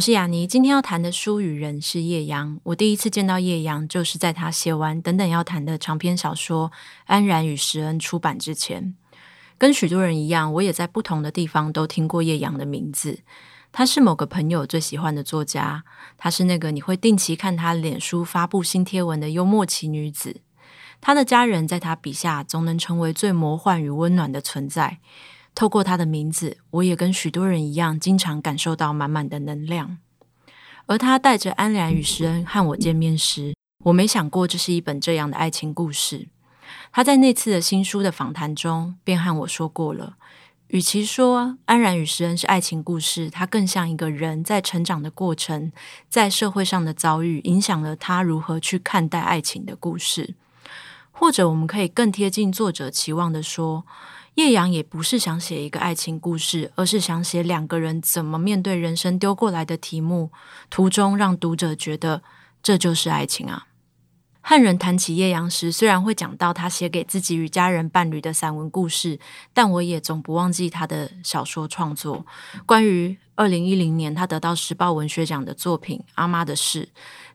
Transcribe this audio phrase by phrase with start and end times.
[0.00, 2.58] 我是雅妮，今天要谈的书与人是叶阳。
[2.62, 6.70] 我第一次见到叶阳，就是在他写完《等等要谈的长篇小说》
[7.04, 8.94] 《安然与石恩》出版之前。
[9.58, 13.18] 跟许多人一样，我也在不同的地方都听过叶阳的名字。
[13.72, 15.84] 她是某个朋友最喜欢的作家，
[16.16, 20.40] 她是那个你会定期看她脸书发布新贴文的幽默奇女子。
[21.02, 25.00] 她的家人在她笔下总能成为最魔幻与温暖的存在。
[25.54, 29.98] 透过他的名字，我也跟许多人一样，经常感受到满满的能量。
[30.86, 33.54] 而他带着安然与石恩和我见面时，
[33.84, 36.28] 我没想过这是一本这样的爱情故事。
[36.92, 40.16] 他在那次的新书的访谈中，便和我说过了，
[40.68, 45.70] 与其说安然与石恩是爱情故事，他更像一个人在成长的过程，
[46.08, 50.34] 在社会上的遭遇，影响了他如何去看待爱情的故事。
[51.12, 53.84] 或者，我们可以更贴近作者期望的说，
[54.40, 60.30] 叶阳也不是想写一个爱情故事，而是想写两个人怎么面对人生丢过来的题目，
[60.70, 62.22] 途中让读者觉得
[62.62, 63.66] 这就是爱情啊。
[64.42, 69.18] 和人谈起叶阳时，虽然会讲到他写给自己与家人伴侣的散文故事，
[69.52, 72.24] 但我也总不忘记他的小说创作。
[72.66, 76.84] 关于二零一零年他得到时报文学奖的作品《阿妈的事》，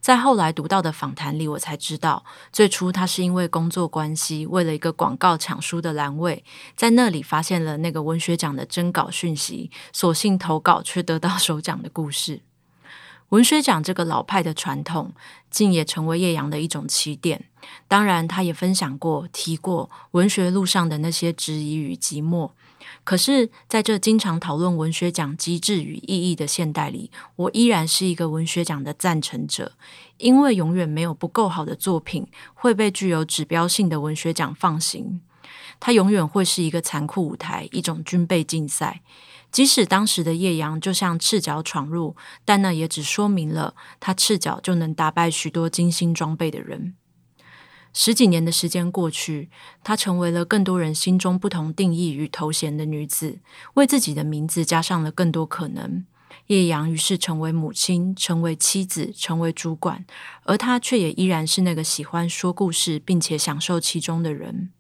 [0.02, 6.44] 在后来读到的访谈里，我才知道，最初他是因为工作关系，为了一个广告抢书的栏位，
[6.76, 12.42] 在那里发现了那个文学奖的征稿讯息，索性投稿却得到首奖的故事。
[13.36, 15.12] 文学奖这个老派的传统，
[15.52, 17.44] 竟也成为叶阳的一种起点。
[17.86, 22.52] 当然，他也分享过、提过文学路上的那些质疑与寂寞。
[23.04, 29.74] 可是，在这经常讨论文学奖机制与意义的现代里，我依然是一个文学奖的赞成者，
[30.16, 35.20] 因为永远没有不够好的作品会被具有指标性的文学奖放行。
[35.82, 39.02] 它永远会是一个残酷舞台，一种军备竞赛。
[39.56, 46.94] 即使当时的叶阳就像赤脚闯入，但那也只说明了他赤脚就能打败许多精心装备的人。
[47.94, 49.50] 十几年的时间过去，
[49.82, 53.40] 她成为了更多人心中不同定义与头衔的女子，
[53.76, 56.04] 为自己的名字加上了更多可能。
[56.48, 60.06] 叶阳于是成为母亲，成为妻子，成为主管，
[60.44, 64.72] 而她却也依然是那个喜欢说故事并且享受其中的人。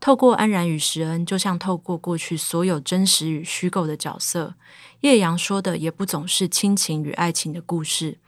[0.00, 4.54] 透过安然与石恩，就像透过过去所有真实与虚构的角色，
[5.00, 8.18] 叶阳说的也不总是亲情与爱情的故事，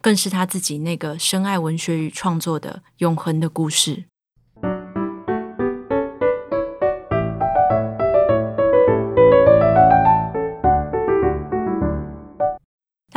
[0.00, 4.04] 更是他自己那个深爱文学与创作的永恒的故事。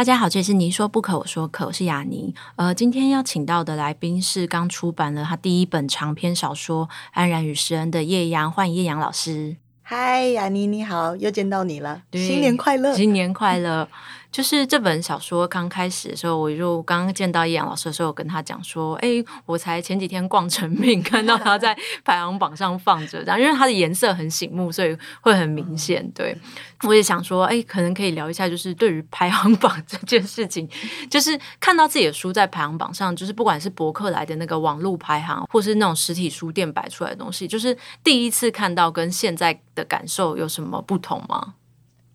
[0.06, 2.36] 家好，这里是你说不可，我说可，我是雅妮。
[2.58, 9.56] 呃，今天要请到的来宾是刚出版了他第一本长篇小说《安然与诗恩》的叶阳，欢迎叶阳老师。
[9.82, 13.90] 嗨，雅妮你好，又见到你了，新年快乐，新年快乐。
[14.36, 21.74] 就是这本小说刚开始的时候，我就刚刚见到叶阳老师的时候，我跟他讲说：“哎，我才前几天逛成品，看到他在
[22.04, 26.06] 排行榜上放着，然后，因为它的颜色很醒目，所以会很明显。
[26.12, 26.38] 对，
[26.84, 30.68] 我也想说，哎，可能可以聊一下，就是对于排行榜这件事情，
[31.10, 41.54] 就是看到自己的书在排行榜上，就是不管是博客来的那个网络排行，或是那种实体书店摆出来的东西，就是第一次看到，跟现在的感受有什么不同吗？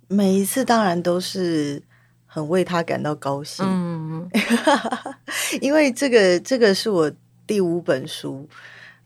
[0.09, 1.83] 每一次当然都是。
[2.33, 4.31] 很为他感到高兴，嗯，
[5.61, 7.11] 因为这个这个是我
[7.45, 8.49] 第五本书，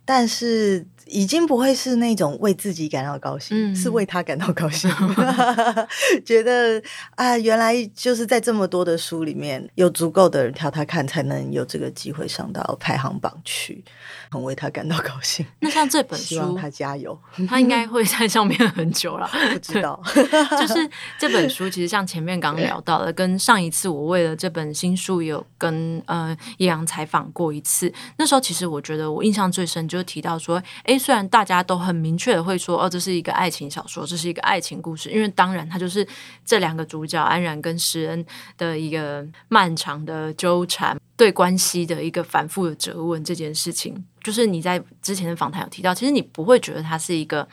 [0.04, 0.86] 但是。
[1.06, 4.90] 已经不会是那种为自己感到高兴，嗯、是为他感到高兴，
[6.24, 6.82] 觉得
[7.14, 13.84] 啊，原来就是在这么多的书里面，有足够的人挑他看，才能有这个机会上到排行榜去，
[14.30, 15.44] 很为他感到高兴。
[15.60, 20.02] 那像这本书，希望他加油，他应该会在上面很久了， 不知道。
[20.58, 30.93] 就是这本书，其实像前面刚刚聊到的，跟上一次我为了这本新书有跟呃叶阳采访过一次，那时候其实我觉得我印象最深，就是提到说，哎。
[30.98, 36.06] 虽然大家都很明确的会说，哦，这是一个爱情小说，这是一个爱情故事，因为当然，它就是
[36.44, 38.24] 这两个主角安然跟石恩
[38.56, 43.22] 的一个漫长的纠缠，对关系的一个反复的责问。
[43.24, 47.48] 这件事情，就是你在之前的访谈有提到，其实你不会觉得它是一个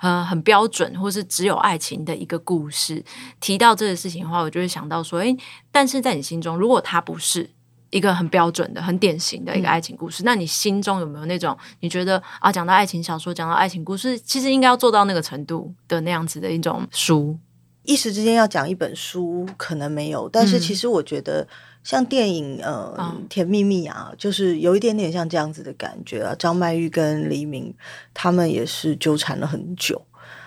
[0.00, 3.04] 呃很标准，或是只有爱情的一个故事。
[3.40, 5.36] 提到这个事情的话，我就会想到说，诶，
[5.70, 7.50] 但是在你心中，如果它不是，
[7.92, 10.22] 一个很标准的、很典型的一个爱情故事。
[10.22, 17.38] 嗯、那你心中有没有那种你觉得啊，讲到爱情小说，讲到爱情故事，其实应该要做到那个程度的那样子的一种书？
[17.84, 20.28] 一时之间要讲一本书，可能没有。
[20.28, 21.46] 但是其实我觉得，
[21.84, 26.34] 像电影，呃，哦《甜蜜蜜》啊，就是有一点点像这样子的感觉啊。
[26.38, 27.74] 张曼玉跟黎明
[28.14, 30.00] 他们也是纠缠了很久，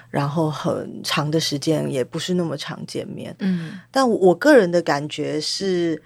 [0.10, 3.36] 然后很长的时间也不是那么常见面。
[3.40, 6.02] 嗯，但我个人的感觉是。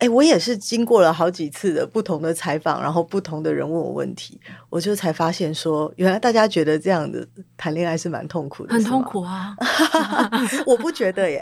[0.00, 9.54] 哎，我也是经过了好几次的不同的采访，然后不同的人问我问题，我就才发现说，原来大家觉得这样的谈恋爱是蛮痛苦的，很痛苦啊！
[10.64, 11.38] 我不觉得耶，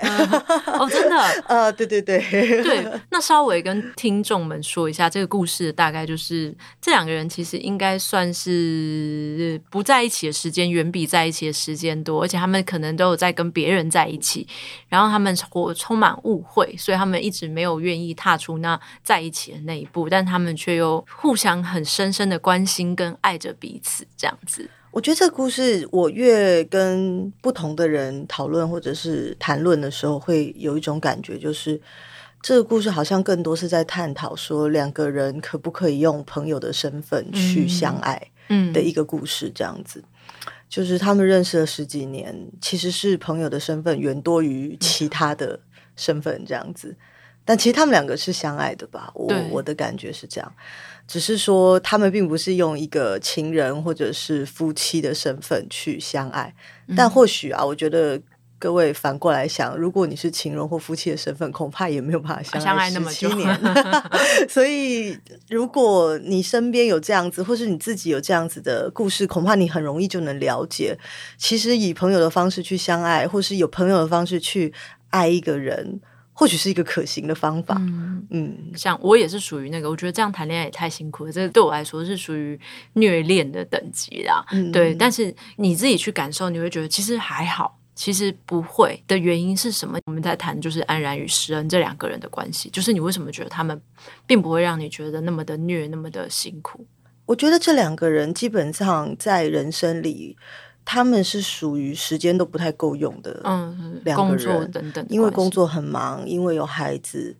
[0.67, 1.17] 哦，真的，
[1.47, 2.21] 呃，对对对
[2.65, 2.85] 对。
[3.11, 14.49] 那稍微跟听众们说一下，这个故事大概就是这两个人其实应该算是不在一起的时间远比在一起的时间多，而且他们可能都有在跟别人在一起，
[14.89, 18.48] 然后他们活充满误会，所以他们一直没有愿意踏出。
[18.57, 24.71] 那在一起的那一步，但他们却又互相很深深的关心跟爱着彼此，这样子。
[24.91, 31.79] 我觉得这个故事，我越跟不同的人讨论或者是谈论的时候，会有一种感觉，就是
[32.41, 40.03] 这个故事好像更多是在探讨说，两个人可不可以用朋友的身份去相爱，嗯的一个故事，这样子。
[40.69, 45.61] 就是他们认识了十几年，其实是朋友的身份远多于其他的
[45.97, 46.97] 身份，这样子。
[47.49, 49.11] 但其实他们两个是相爱的吧？
[49.15, 50.53] 我我的感觉是这样，
[51.07, 56.55] 只是说他们并不是用一个情人或者是夫妻的身份去相爱。
[56.89, 58.21] 嗯、但或许啊，我觉得
[58.59, 63.31] 各位反过来想，如果你是情人或夫妻的身份，恐怕也没有办法相爱那么久
[64.47, 65.19] 所以，
[65.49, 70.99] 如果你身边有这样子，或是你自己有这样子的故事，恐怕你很容易就能了解，
[71.39, 74.75] 其实以朋友的方式去相爱，或是有朋友的方式去
[75.09, 75.99] 爱一个人。
[76.39, 77.75] 或许是一个可行的方法。
[77.81, 81.33] 嗯，嗯，像我也是属于那个，我觉得这样谈恋爱也太辛苦了。
[81.33, 82.57] 这对我来说是属于
[82.93, 84.47] 虐恋的等级啦。
[84.53, 84.95] 嗯，对。
[84.95, 89.99] 但是你自己去感受，你会觉得其实还好，其实不会的原因是什么？
[90.07, 93.83] 我们在谈就是安然与施恩这两个人的关系，就是你为什么觉得他们
[94.25, 96.87] 并不会让你觉得那么的虐，那么的辛苦？
[97.27, 100.37] 我觉得这两个人基本上在人生里。
[100.91, 107.37] 他们是属于时间都不太够用的，嗯，两个人等等，因为工作很忙，因为有孩子，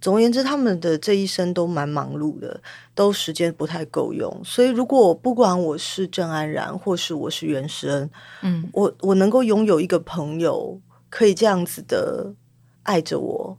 [0.00, 2.58] 总而言之，他们的这一生都蛮忙碌的，
[2.94, 4.40] 都时间不太够用。
[4.42, 8.10] 所以，如果不管我是郑安然，或是我是袁施恩，
[8.40, 12.32] 嗯，我我能够拥有一个朋友，可以这样子的
[12.84, 13.58] 爱着我，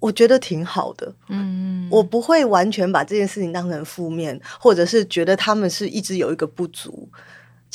[0.00, 1.14] 我觉得挺好的。
[1.28, 7.08] 嗯，我不会完全把这件事情当成负面，或者是觉得他们是一直有一个不足。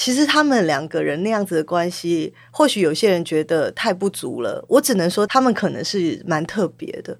[0.01, 4.63] 其实他们两个人那样子的关系，或许有些人觉得太不足了。
[4.69, 7.18] 我只能说，他们可能是蛮特别的，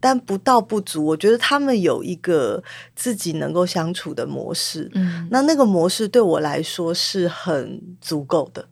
[0.00, 1.04] 但不到不足。
[1.04, 2.64] 我觉得他们有一个
[2.94, 8.66] 自己能够相处的模式，嗯，那那个模式对我来说是很足够的。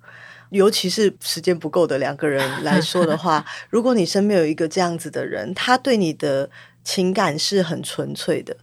[0.48, 6.48] 尤其是时间不够的两个人来说的话， 如果你身边有一个这样子的人，他对你的
[6.82, 8.56] 情感是很纯粹的，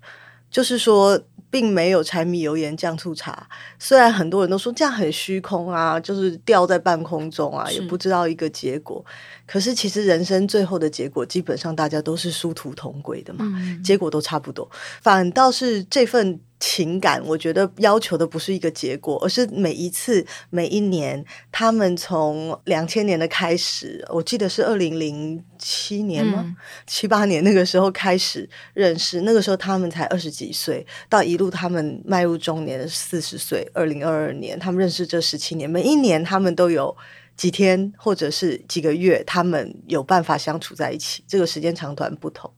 [0.50, 1.22] 就是说。
[1.52, 9.06] 并没有柴米油盐酱醋茶，虽然很多人都说这样很虚空啊，就是吊在半空中啊，也不知道一个结果。
[9.52, 14.70] 可是其实人生最后的结果，基本上大家都是殊途同归的嘛，嗯、结果都差不多。
[15.02, 16.40] 反倒是这份。
[16.64, 26.44] 情感，我觉得要求的不是一个结果，而是每一次、每一年，他们从两千年的开始，我记得是二零零七年吗？
[26.46, 36.96] 嗯、七八年那个时候开始认识，那个时候他们才二十几岁，到一路他们迈入中年的四十岁，二零二二年他们认识这十七年，每一年他们都有
[37.36, 42.52] 几天或者是几个月，他们有办法相处在一起，这个时间长短不同，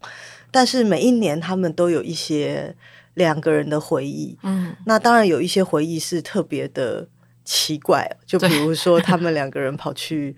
[0.51, 2.75] 但是每一年他们都有一些。
[3.15, 7.07] 两个人的回忆，嗯，那当然有一些回忆是特别的
[7.45, 10.35] 奇怪，就比如说他们两个人跑去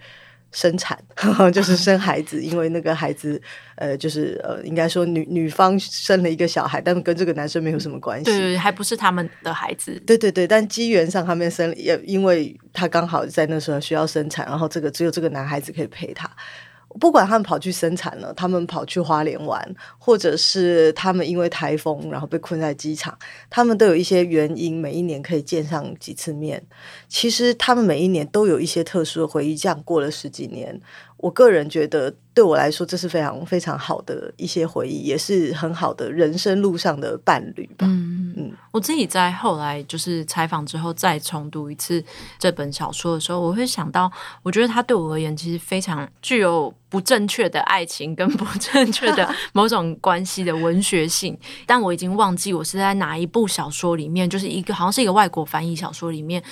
[0.55, 0.97] 生产，
[1.51, 3.39] 就是生孩子，因为那个孩子，
[3.75, 16.29] 呃，就是呃，应该说女女方生了一个小孩，但跟这个男生没有什么关系，对，对，还不是他们的孩子，对对对，但机缘上他们生了，也因为他刚好在那时候需要生产，然后这个只有这个男孩子可以陪他。
[16.99, 23.17] 不管他们跑去生产了，他们跑去花莲玩，或者是他们因为台风然后被困在机场，
[23.49, 26.65] 他们都有一些原因，每一年可以见上几次面。
[27.07, 30.79] 其实他们每一年都有一些特殊的回忆，这样过了十几年。
[31.25, 37.87] 我个人觉得，对我来说，这是非常非常好的一些回忆，也是很好的人生路上的伴侣吧。
[37.89, 42.03] 嗯嗯，我自己在后来就是采访之后再重读一次
[42.37, 44.11] 这本小说的时候，我会想到，
[44.43, 56.43] 我觉得它对我而言其实非常具有不正确的爱情跟不正确的 某种关系的文学性，但我已经忘记我是在哪一部小说里面，就是一个好像是一个外国翻译小说里面。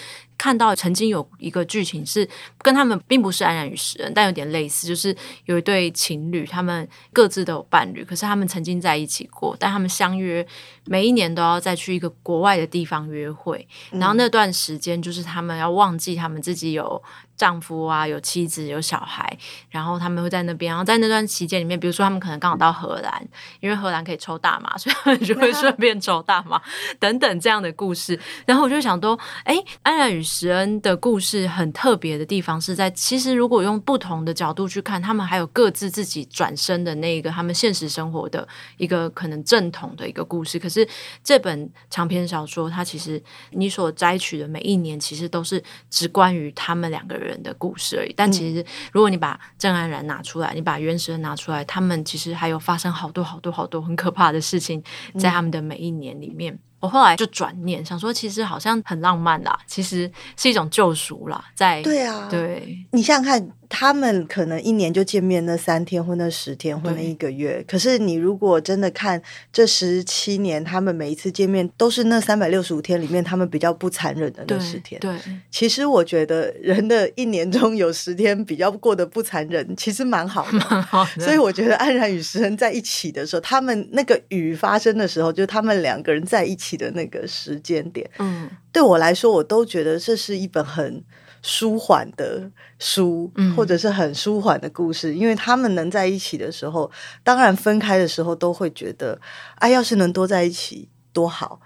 [0.44, 10.46] 看到曾经有一个剧情是跟他们并不是安然与世人，但有点类似，就是有一对情侣，他们各自都有伴侣，可是他们曾经在一起过，但他们相约
[10.84, 17.02] 每一年都要再去一个国外的地方约会，然后那段时间就是他们要忘记他们自己有。
[17.36, 19.38] 丈夫啊，有妻子，有小孩，
[19.70, 23.28] 然后他们会在那边，然后在那段期间里面，比如说他们可能刚好到荷兰，
[23.60, 26.62] 因为荷兰可以抽大麻，所以他们就会顺便抽大麻
[27.00, 28.18] 等等这样的故事。
[28.46, 38.48] 然后我就想说，哎，安然与石恩的故事很特别的地方是在，其实如果用不同的角度去看，他们还有各自自己转身的那一个他们现实生活的
[38.78, 40.60] 一个可能正统的一个故事。
[40.60, 40.88] 可是
[41.24, 47.23] 这本长篇小说，它其实你所摘取的每一年，其实都是只关于他们两个人。
[47.24, 54.84] 人的故事而已，但其实如果你把郑安然拿出来，你把原始人拿出来，他们其实还有发生好多好多好多很可怕的事情，
[55.18, 56.60] 在他们的每一年里面。
[56.84, 61.42] 我后来就转念想说，其实好像很浪漫啦，其实是一种救赎啦。
[61.56, 67.64] 在对啊，对，你想想看，他们可能一年就见面那三天，或那十天，或那一个月。
[67.66, 69.22] 可是你如果真的看
[69.54, 75.00] 这十七年，他们每一次见面都是那三百六十五天里面，他们比较不残忍的那十天。
[75.00, 80.60] 对，对其实我觉得人的一年中有十天比较过得不残忍，其实蛮好的。
[80.70, 81.24] 蛮好的。
[81.24, 86.73] 所以我觉得安然与食恩在一起的时候，他们那个雨发生的时候，就他们两个人在一起。
[86.76, 91.04] 的那个时间点，嗯，对我来说，我都觉得这是一本很
[91.42, 92.50] 舒缓的
[92.80, 96.90] 书，嗯，或者是很舒缓的故事，因为他们能在一起的时候，
[97.24, 99.20] 当然分开的时候都会觉得，
[99.56, 101.60] 哎，要是能多在一起多好。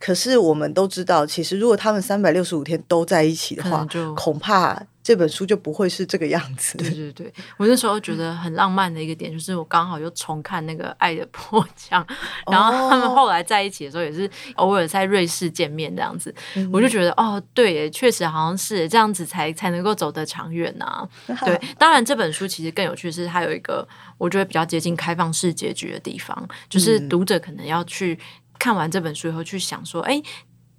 [0.00, 3.84] 可是我们都知道，其实如果他们三百六十五天都在一起的话，
[4.14, 6.76] 恐怕这本书就不会是这个样子。
[6.76, 12.04] 对对对，我那时候觉得很浪漫的一个点，就是我刚好又重看那个《爱的迫降》，
[12.52, 21.08] 然后他们后来在一起的时候，也是偶尔在瑞士见面这样子，哦、我就觉得哦，对，确实好像是这样子才才能够走得长远呐、啊。
[21.46, 23.88] 对，当然这本书其实更有趣的是，它有一个
[24.18, 28.18] 我觉得比较接近开放式结局的地方，就是读者可能要去。
[28.60, 30.20] 看完这本书以后，去想说，哎，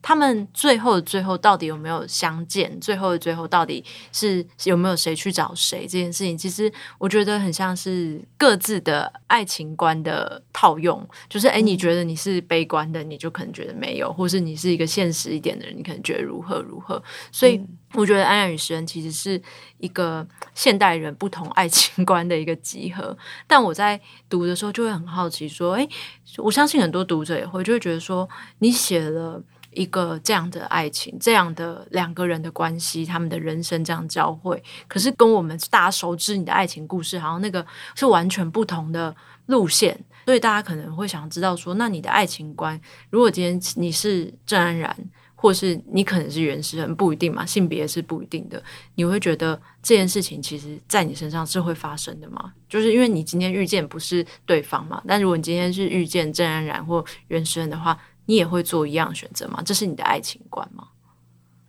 [0.01, 2.79] 他们最后的最后到底有没有相见？
[2.79, 5.82] 最后的最后到底是有没有谁去找谁？
[5.82, 11.08] 这件事情，其实我觉得很像是各自的爱情观的套用。
[11.27, 17.01] 就是，哎，你觉得你是悲观的，你就可能觉得没有；或是你是一个现实一点的人，你可能觉得如何如何。
[17.32, 17.58] 所以。
[17.58, 19.41] 嗯我觉得《安然与食人》其实是
[19.79, 25.89] 一个现代人不同爱情观的一个集合，但我在读的时候就会很好奇，说：“诶，
[26.38, 28.29] 我相信很多读者也会就会觉得说，
[28.60, 39.15] 你写了一个这样的爱情，这样的两个人的关系，他们的人生这样交汇，可是跟我们大家熟知你的爱情故事，好像那个是完全不同的
[39.47, 44.95] 路线，所以大家可能会想知道说，那你的爱情观，如果今天你是郑安然。”
[45.41, 48.61] 或是你可能是原始人，不一定嘛，性别是不一定的。
[48.95, 52.51] 你会觉得这件事情其实在你身上是会发生的吗？
[52.67, 57.97] 就是因为你今天遇见不是对方嘛，但如果你今天是遇见郑安然或原始人的话，
[58.29, 59.59] 你也会做一样选择吗？
[59.65, 60.89] 这是你的爱情观吗？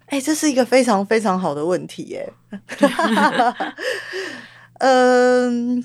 [0.09, 2.31] 哎、欸，这是一个非常非常好的问题耶。
[4.79, 5.83] 嗯，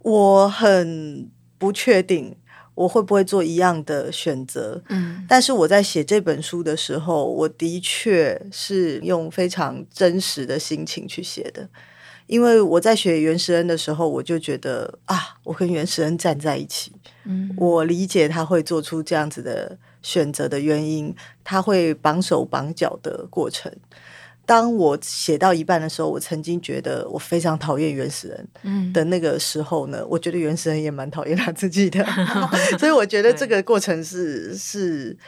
[0.00, 2.34] 我很不确定。
[2.76, 4.82] 我会不会做一样的选择？
[4.88, 11.68] 嗯，但是我在写这本书的时候，我的确是用非常真实的心情去写的。
[12.30, 16.92] 因为我在学原始人的时候，我就觉得啊，我跟原始人站在一起，
[17.24, 23.72] 嗯，我理解他会做出这样子的选择的原因，他会绑手绑脚的过程。
[24.46, 32.06] 当我写到一半的时候，我曾经觉得我非常讨厌原始人的那个时候呢，嗯、我觉得原始人也蛮讨厌他自己的，
[32.78, 35.18] 所以我觉得这个过程是是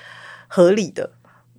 [0.47, 1.11] 合理的。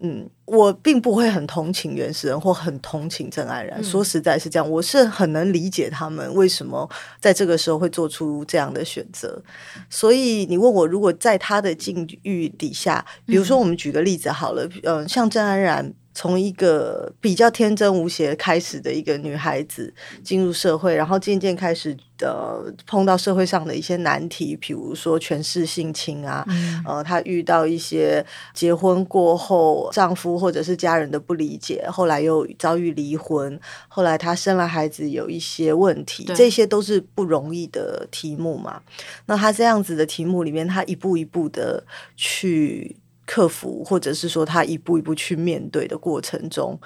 [0.02, 6.90] 嗯，我并不会很同情原始人或很同情郑安然，嗯、说实在是这样，我是很能理解他们为什么
[7.22, 9.42] 在这个时候会做出这样的选择。
[9.90, 15.94] 所以你问我，如果在他的境遇底下，比如说我们举个例子好了，嗯、呃，像郑安然。
[16.14, 19.94] 从一个比较天真无邪开始的一个女孩子
[20.24, 38.82] 进入社会，然后渐渐开始的碰到社会上的一些难题，比如说权势性侵啊，嗯、呃，她遇到一些结婚过后丈夫或者是家人的不理解，后来又遭遇离婚，后来她生了孩子有一些问题，这些都是不容易的题目嘛。
[39.26, 41.84] 那她这样子的题目里面，她一步一步的
[42.16, 42.96] 去。
[43.26, 46.80] 克服，或者是说他一步一步去面对的过程中，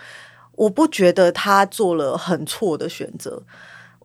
[0.53, 3.43] 我不觉得他做了很错的选择。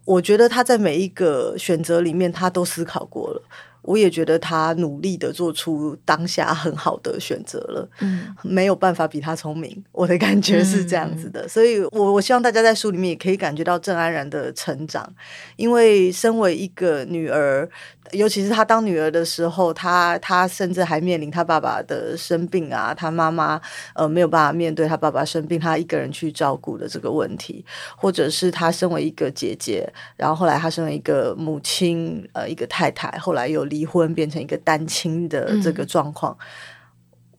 [0.04, 3.42] 我觉得他在每一个选择里面，他都思考过了。
[3.82, 15.12] 我也觉得他努力的做出当下很好的选择了，嗯，没有办法比他聪明，我的感觉是这样子的，嗯、所以我我希望大家在书里面也可以感觉到郑安然的成长，
[15.56, 17.68] 因为身为一个女儿。
[18.12, 23.60] 尤其是她当女儿的时候，她她甚至还面临她爸爸的生病啊，她妈妈
[23.94, 27.64] 呃没有办法面对她爸爸生病，她一个人去照顾的这个问题，
[27.96, 36.36] 或者是她身为一个姐姐，然后后来她身为一个母亲，呃，一个太太，后来又离婚变成一个单亲的这个状况。
[36.38, 36.46] 嗯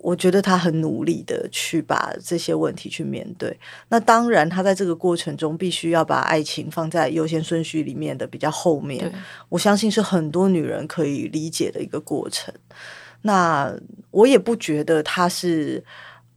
[0.04, 3.58] 我觉得他很努力的去把这些问题去面对。
[3.88, 9.12] 那当然，他在这个过程中必须要把爱情放在优先顺序里面的比较后面。
[9.48, 12.54] 我相信是很多女人可以理解的一个过程。
[13.22, 13.74] 那
[14.12, 15.84] 我也不觉得他是。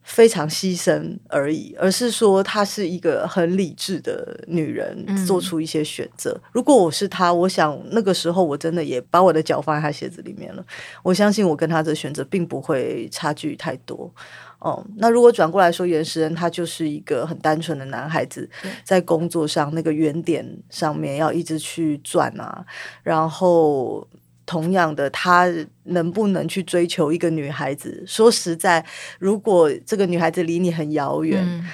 [0.07, 6.31] 非常牺牲而已，而是说她是一个很理智的女人，做出一些选择。
[6.45, 6.51] 嗯。
[6.53, 10.65] 如果我是她，我想那个时候我真的也把我的脚放在她鞋子里面了。
[11.03, 14.09] 我相信我跟她的选择并不会差距太多。
[14.61, 18.49] 哦，那如果转过来说，原始人他就是一个很单纯的男孩子，
[18.85, 22.65] 在工作上那个原点上面要一直去转啊，
[23.03, 24.07] 然后。
[24.47, 28.05] 同样的，他能不能去追求一个女孩子？
[28.07, 28.87] 说实在，
[29.19, 31.67] 如果这个女孩子离你很遥远，嗯、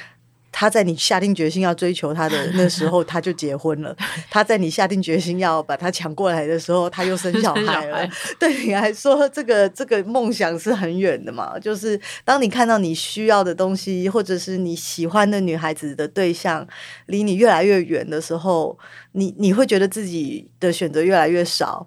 [0.51, 3.95] 他在你下定决心要追求她的那时候，他就结婚了；
[4.31, 8.09] 他在你下定决心要把她抢过来的时候，他又生小孩了。
[8.39, 11.59] 对你来说，这个这个梦想是很远的嘛？
[11.59, 16.67] 就是当你看到你需要的东西，或者是你喜欢的女孩子的对象
[17.07, 18.79] 离你越来越远的时候，
[19.13, 21.87] 你你会觉得自己的选择越来越少。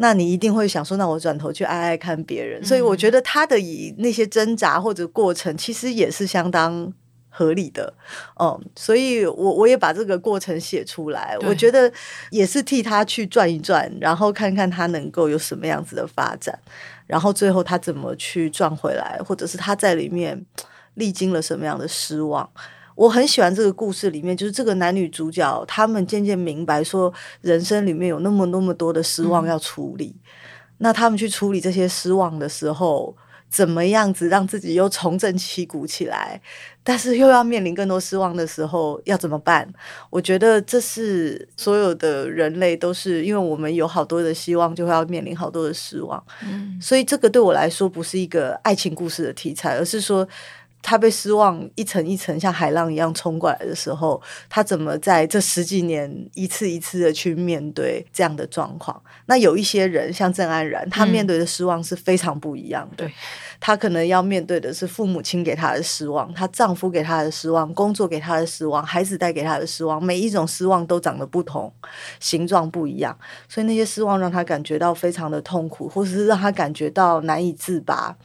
[0.00, 2.64] 那你一定会想说，那我转头去爱爱看别人。
[2.64, 6.92] 所以我觉得他的以那些挣扎或者过程，其实也是相当
[7.28, 7.92] 合理的。
[8.40, 11.92] 嗯，所以我我也把这个过程写出来，我觉得
[12.30, 16.56] 也是替他去转一转，然后看看他能够有什么样子的发展，
[17.06, 20.46] 然后最后他怎么去转回来，或者是他在里面
[20.94, 22.48] 历经了什么样的失望。
[22.98, 30.16] 我很喜欢这个故事里面，就是这个男女主角，他们渐渐明白说，人生里面有那么那么多的失望要处理。
[30.16, 30.20] 嗯。
[30.78, 33.16] 那他们去处理这些失望的时候，
[33.48, 36.42] 怎么样子让自己又重振旗鼓起来？
[36.82, 39.72] 但是又要面临更多失望的时候，要怎么办？
[40.10, 46.20] 我觉得这是所有的人类都是，因为我们有好多的希望，就会要面临好多的失望。
[46.42, 46.76] 嗯。
[46.82, 50.26] 所以这个对我来说不是一个爱情故事的题材，而是说。
[50.80, 59.02] 他被失望一层一层像海浪一样冲过来的时候，他怎么在这十几年一次一次的去面对这样的状况？
[59.26, 63.04] 那有一些人像郑安然，他面对的失望是非常不一样的。
[63.04, 63.12] 嗯、
[63.60, 71.70] 他可能要面对的是父母亲给他的失望，她丈夫给他的失望，工作给他的失望，孩子带给他的失望，每一种失望都长得不同，
[72.20, 78.16] 形状不一样，所以那些失望让他感觉到非常的痛苦，或者是让他感觉到难以自拔，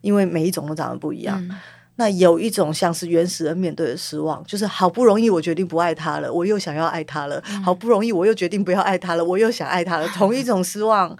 [0.00, 1.38] 因为每一种都长得不一样。
[1.50, 1.56] 嗯
[2.00, 10.08] 那有一种像是原始人面对的失望，就是好不容易我决定不爱他了，我又想要爱他了；好不容易我又决定不要爱他了，我又想爱他了。
[10.08, 11.14] 同一种失望，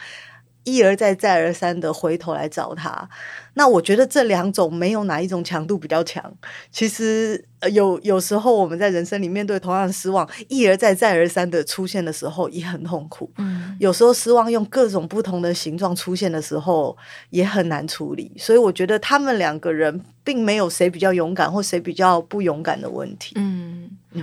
[0.65, 3.09] 一而再再而三的回头来找他。
[3.55, 6.33] 那我觉得这两种没有哪一种强度比较强。
[6.71, 13.31] 其实有有时候我们在人生里面对同样的失望，一而再再而三的出现的时候也很痛苦。
[13.39, 16.97] 嗯，有时候失望用各种不同的形状出现的时候
[17.31, 18.33] 也很难处理。
[18.39, 23.35] 所以我觉得他们两个人并没有谁比较勇敢或谁比较不勇敢的问题。
[23.37, 23.70] 嗯。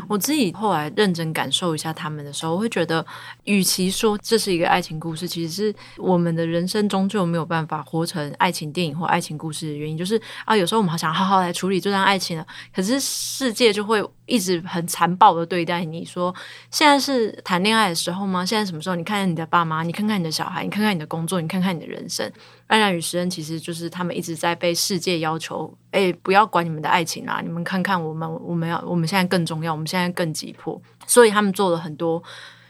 [0.09, 3.05] 我自己后来认真感受一下他们的时候，我会觉得，
[3.45, 12.45] 与其说这是一个爱情故事，其实是我们的人生终究没有办法活成爱情电影或爱情故事的原因，就是啊，有时候我们好想好好来处理这段爱情了，
[12.75, 16.03] 可是世界就会一直很残暴的对待你。
[16.03, 16.33] 说
[16.69, 18.45] 现在是谈恋爱的时候吗？
[18.45, 18.95] 现在什么时候？
[18.95, 22.29] 你看看你的爸妈，你看看你的小孩，你看看你的工作，你看看你的人生。
[22.67, 32.21] 安然与石恩其实就是他们一直在被世界要求，哎，不要管你们的爱情啦，你们看看我们，我们要我们现在更重要，我们现在更急迫，所以他们做了很多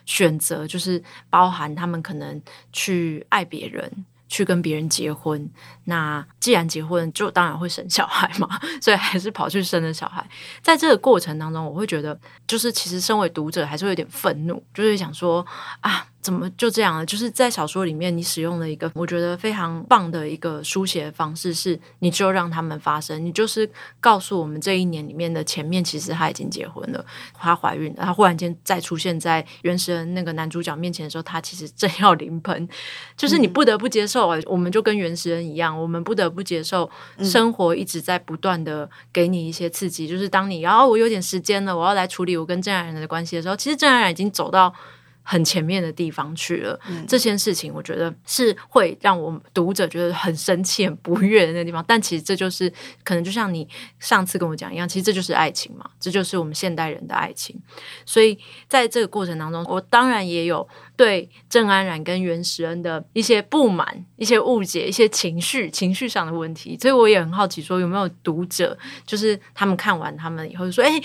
[0.06, 4.06] 选择，就是包含他们可能去爱别人。
[4.30, 5.50] 去跟别人结婚，
[5.86, 10.22] 那既然结婚，就当然会生小孩嘛， 所以还是跑去生了小孩。
[10.62, 15.46] 在这个过程当中，我会觉得，就是其实身为读者还是会有点愤怒，就是想说
[15.80, 17.06] 啊，怎么就这样了？
[17.06, 23.70] 就是在小说里面，你使用了一个我觉得非常棒的一个书写方式，是你就让他们发生，你就是
[24.02, 32.68] 告诉我们这一年里面的前面，其实他已经结婚了，她怀孕了，她忽然间再出现在原始人那个男主角面前的时候，他其实正要临盆，
[33.16, 36.90] 就是你不得不接受，嗯、我们就跟原始人一样，我们不得不接受
[37.22, 44.74] 生活一直在不断的给你一些刺激，嗯、就是当你要、哦、我有点时间了，我要来处理我跟郑安然的关系的时候，其实郑安然已经走到。
[45.30, 51.84] 很前面的地方去了，嗯、这件事情我觉得是会让我们读者觉得很生气、很不悦的那个地方。
[51.86, 52.72] 但其实这就是
[53.04, 53.68] 可能就像你
[54.00, 57.62] 上次跟我讲一样，其实这就是爱情嘛，这就是我们现代人的爱情。
[58.06, 66.78] 所以在这个过程当中，我当然也有对郑安然跟袁石恩的一些不满、一些误解、一些情绪、情绪上的问题。
[66.80, 71.02] 所以我也很好奇，说有没有读者，就是他们看完他们以后说，哎，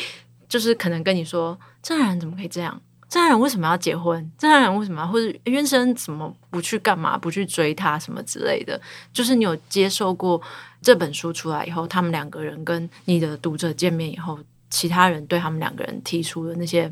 [0.48, 2.80] 就是可能跟你说，郑安然怎么可以这样？
[3.12, 4.32] 这样人为什么要结婚？
[4.38, 7.18] 这样人为什么要或者原生怎么不去干嘛？
[7.18, 8.80] 不去追他什么之类的？
[9.12, 10.40] 就是你有接受过
[10.80, 14.38] 这本书出来以后，他们两个人跟你的读者见面以后，
[14.70, 16.90] 其他人对他们两个人提出的那些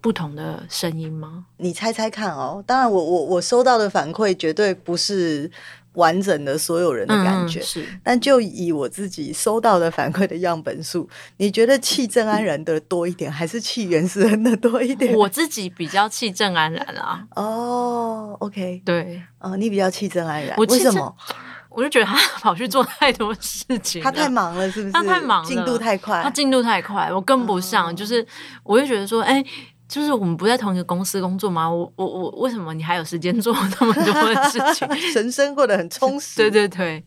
[0.00, 1.46] 不同的声音吗？
[1.56, 2.62] 你猜猜看哦！
[2.64, 5.50] 当然，我我我收到的反馈绝对不是。
[6.00, 15.14] 完整的所有人的感觉，嗯、是，但就以我自己收到的反馈的样本数，你觉得气正安然的多一点，还是气原始人的多一点？
[15.14, 17.26] 我自己比较气正安然啊。
[17.36, 21.14] 哦，OK，对，呃，你比较气正安然，为什么？
[21.68, 24.92] 我就觉得他跑去做太多事情，他太忙了，是不是？
[24.92, 27.90] 他太忙了，进度太快，他进度太快，我跟不上。
[27.90, 28.26] 哦、就是，
[28.64, 29.46] 我就觉得说，哎、欸。
[29.90, 31.68] 就是我们不在同一个公司工作吗？
[31.68, 34.86] 我我我，为什么你还有时间做那么多的事情？
[35.16, 36.36] 人生过得很充实。
[36.36, 37.04] 对对对，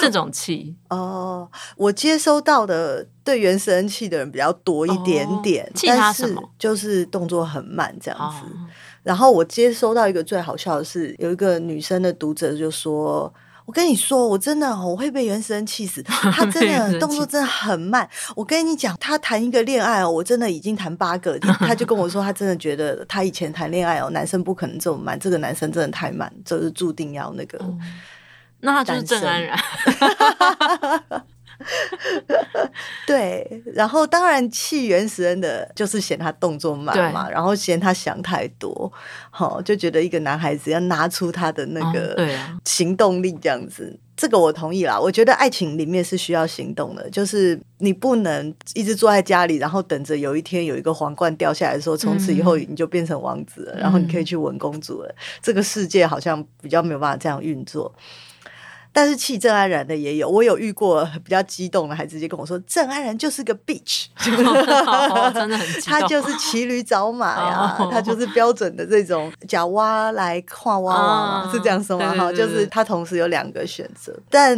[0.00, 6.42] 这种气哦，我接收到的对原始人气的人比较多一点点，气、哦、他什么？
[6.58, 8.46] 就是动作很慢这样子。
[8.46, 8.66] 哦、
[9.04, 13.32] 然后我接收到一个最好笑的是，有一个女生的读者就说。
[13.66, 16.00] 我跟你说，我真的我会被原始人气死。
[16.06, 18.08] 他真的动作真的很慢。
[18.34, 21.38] 我跟你讲，他谈一个恋爱哦，我真的已经谈八个。
[21.40, 25.18] 他就跟我说，他真的觉得他以前谈恋爱哦，男生不可能这么慢。
[25.18, 27.58] 这个男生真的太慢，就是注定要那个。
[27.60, 27.78] 嗯、
[28.60, 29.58] 那他就是郑安然。
[33.06, 38.92] 对，然后当然气原始人的就是嫌他动作慢嘛，然后嫌他想太多，
[39.30, 42.28] 好、哦、就觉得一个男孩子要拿出他的那个
[42.64, 44.98] 行动力这样子，这个我同意啦。
[44.98, 55.08] 我觉得爱情里面是需要行动的，就是你不能一直坐在家里，然后等着有一天有一个皇冠掉下来的时候，从此以后你就变成王子了，嗯、然后你可以去吻公主了。
[55.08, 57.92] 嗯、这个世界好像比较没有办法这样运作。
[58.96, 72.14] 但是气郑安然的也有，我有遇过比较激动的，还直接跟我说郑安然就是个 bitch， 真的很他就是骑驴找马呀，他就是标准的这种假蛙来跨挖挖，是这样说吗？
[72.14, 74.56] 哈，就是他同时有两个选择，但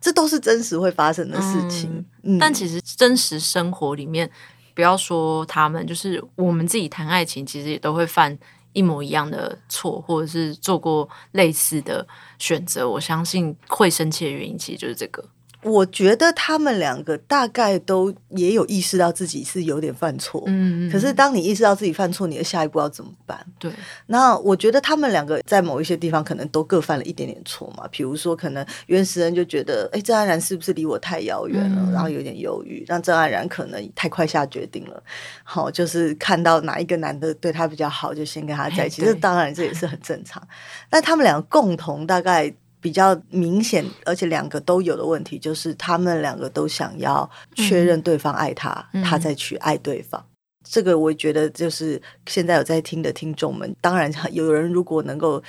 [0.00, 2.04] 这都是真实会发生的事情。
[2.40, 4.28] 但其实真实生活里面，
[4.74, 8.36] 不要说他们，就是我们自己谈爱情，其实也都会犯
[8.72, 12.06] 一模一样的错，或者是做过类似的
[12.38, 12.88] 选择。
[12.88, 15.24] 我相信会生气的原因，其实就是这个。
[15.62, 23.38] 我觉得他们两个大概都也有意识到自己是有点犯错，嗯，可是当你意识到自己犯错，你的下一步要怎么办？
[23.58, 23.70] 对，
[24.06, 27.86] 那我觉得他们两个在某一些地方可能都各犯了一点点错嘛。
[27.90, 31.82] 比如说，可能原始人就觉得，哎，郑安然是不是离我太遥远了？
[31.88, 35.02] 嗯、然后有点犹豫，让郑安然可能太快下决定了。
[35.44, 39.02] 好，就是看到哪一个男的对他比较好，就先跟他在一起。
[39.02, 40.42] 这当然这也是很正常。
[40.88, 42.54] 但他们两个共同大概。
[42.80, 50.20] 比较明显，而且两个都有的问题，就是他们两个都想要确认对方爱他，嗯、他再去爱对方。
[50.20, 50.26] 嗯、
[50.64, 55.42] 这个我觉得就是现在有在听的听众们，当然 有人如果能够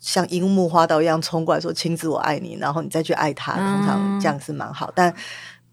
[0.00, 5.14] 像樱木花道一样冲过来说“亲自我爱你”，然后你再去爱他，通常这样是蛮好，嗯、但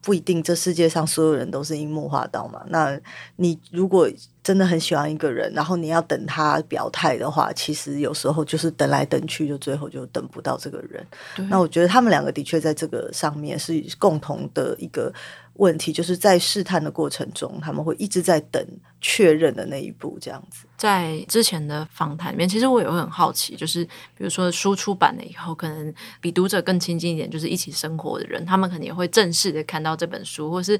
[0.05, 2.61] 不一定这世界上所有人都是樱木花道嘛。
[2.67, 2.95] 那
[3.37, 4.07] 你如果
[4.43, 11.03] 真的很喜欢一个人，然后你要等他表态的话，其实有时候就是等来等去，就最后就等不到这个人。
[11.49, 15.11] 那我觉得他们两个的确在这个上面是共同的一个
[15.55, 18.65] 问题，就是在试探的过程中，他们会一直在等
[18.99, 20.65] 确认的那一步，这样子。
[20.75, 30.79] 在之前的访谈里面，其实我也会很好奇，就是比如说书出版了以后，可能比读者更亲近一点，就是一起生活的人，他们可能也会正式的看到这本书，或是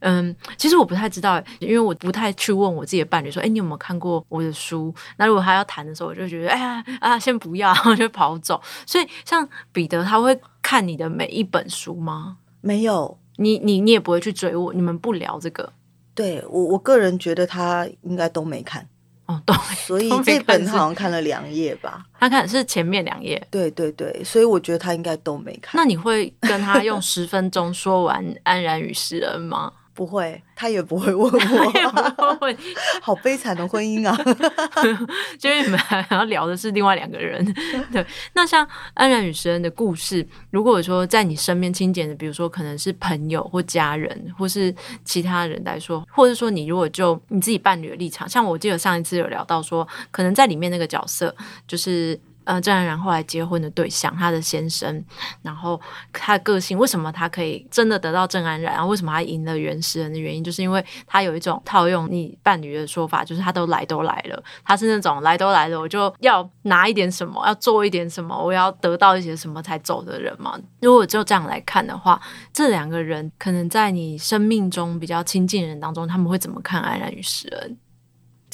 [0.00, 4.94] 嗯，其实我不太知道，因为我不太去问我自己的伴侣说，哎，你有没有看过我的书？
[5.18, 8.60] 那如果他要谈的时候，我就觉得，哎呀啊，先不要， 就跑走。
[8.86, 12.38] 所以像彼得，他会看你的每一本书吗？
[12.62, 13.18] 没有。
[13.36, 15.72] 你你你也不会去追我，你们不聊这个。
[16.14, 18.88] 对我我个人觉得他应该都没看。
[19.26, 19.54] 哦，都，
[19.86, 22.04] 所以这本好像看了两页吧。
[22.20, 25.72] 他看是前面两页，对对对，所以我觉得他应该都没看。
[25.74, 29.72] 那你会跟他用十分钟说完《安然与诗恩》吗？
[29.94, 32.54] 不会，他也不会问我。
[33.00, 34.16] 好悲惨的婚姻啊！
[35.38, 37.44] 就是你们还要聊的是另外两个人。
[37.92, 38.04] 对，
[38.34, 51.34] 那像安然与石恩的故事，如果说在你身边亲近的，比如说可能是朋友或家人，或是其他人来说，或者说你如果就你自己伴侣的立场，像我记得上一次有聊到说，可能在里面那个角色
[51.66, 52.20] 就是。
[52.44, 55.04] 呃，郑安然后来结婚的对象，他的先生，
[55.42, 55.80] 然后
[56.12, 58.74] 他的个性，为什么他可以真的得到郑安然？
[58.74, 70.58] 然后为什么他赢了原始人的原因，就是因为他有一种套用你伴侣的说法，就是他都来都来了，他是那种来都来了，我就要拿一点什么，要做一点什么，我要得到一些什么才走的人嘛。
[70.80, 72.20] 如果就这样来看的话，
[72.52, 77.78] 这两个人可能在你生命中比较亲近的人当中，他们会怎么看安然与石人？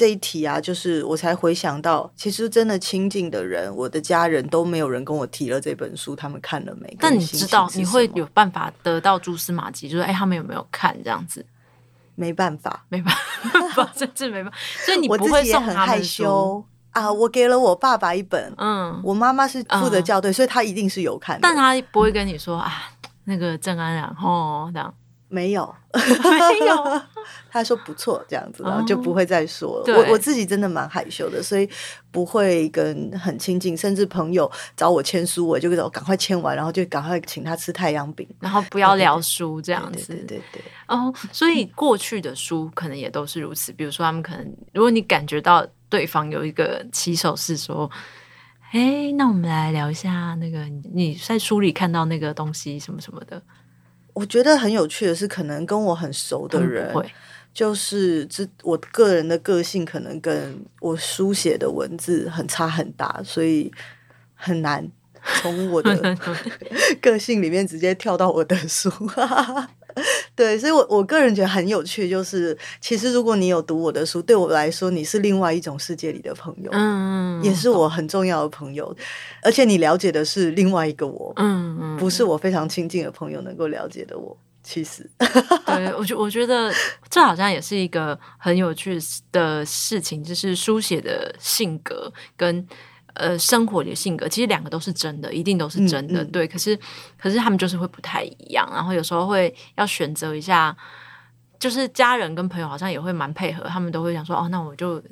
[0.00, 6.96] 这一题啊，就是我才回想到，其实真的亲近的人，我的家人都没有人跟我提了这本书，他们看了没？
[6.98, 11.44] 但你知道，你会有办法得到蛛丝马迹，就是哎，他们有没有看这样子？
[12.14, 13.14] 没办法，没办
[13.74, 14.58] 法， 甚至没办法。
[14.86, 17.12] 所以你不会送很害羞啊！
[17.12, 22.90] 我给了我爸爸一本，嗯，我妈妈是负责校对，嗯、所以他一定是有看的，但他不会跟你说啊，
[23.24, 24.94] 那个郑安然哦这样。
[25.30, 27.02] 没有， 没有。
[27.52, 29.94] 他说不错，这样子，然后就不会再说了。
[29.96, 31.68] 我我自己真的蛮害羞的，所以
[32.10, 40.14] 不会跟很亲近，甚至朋友找我签书，我就赶快签完，然后就赶快请他吃太阳饼，然后不要聊书这样子。
[40.14, 40.62] 对对对，对。
[40.86, 43.72] 哦，所以过去的书可能也都是如此。
[43.72, 47.90] 比如说，他们可能，如果你感觉到对方有一个起手是说，
[48.70, 50.64] 哎，那我们来聊一下那个
[50.94, 53.42] 你在书里看到那个东西什么什么的。
[54.14, 56.94] 我觉得很有趣的是，可能跟我很熟的人，
[57.52, 63.72] 就是这我个人的个性可能跟我书写的文字很差很大，所以
[64.34, 64.88] 很难
[65.40, 66.16] 从我的
[67.02, 68.90] 个性里面直接跳到我的书。
[70.34, 78.94] 对，所以我，我我个人觉得很有趣，就是其实如果你有读我的书，对我来说，你是另外一种世界里的朋友，嗯，也是我很重要的朋友，
[79.42, 84.36] 而且你了解的是另外一个我，嗯嗯，不是我非常亲近的朋友能够了解的我。
[84.62, 85.08] 其实，
[85.66, 86.72] 对我觉我觉得
[87.08, 88.98] 这好像也是一个很有趣
[89.32, 92.66] 的事情，就是书写的性格跟。
[93.20, 96.48] 呃，生活里的性格其实两个都是真的，一定都是真的，嗯嗯、对。
[96.48, 96.78] 可是，
[97.18, 100.74] 可是他们就是会不太一样，然后有时候会要选择一下，
[101.58, 105.02] 就是家人跟朋友好像也会蛮配合，他们都会想说，哦，那我就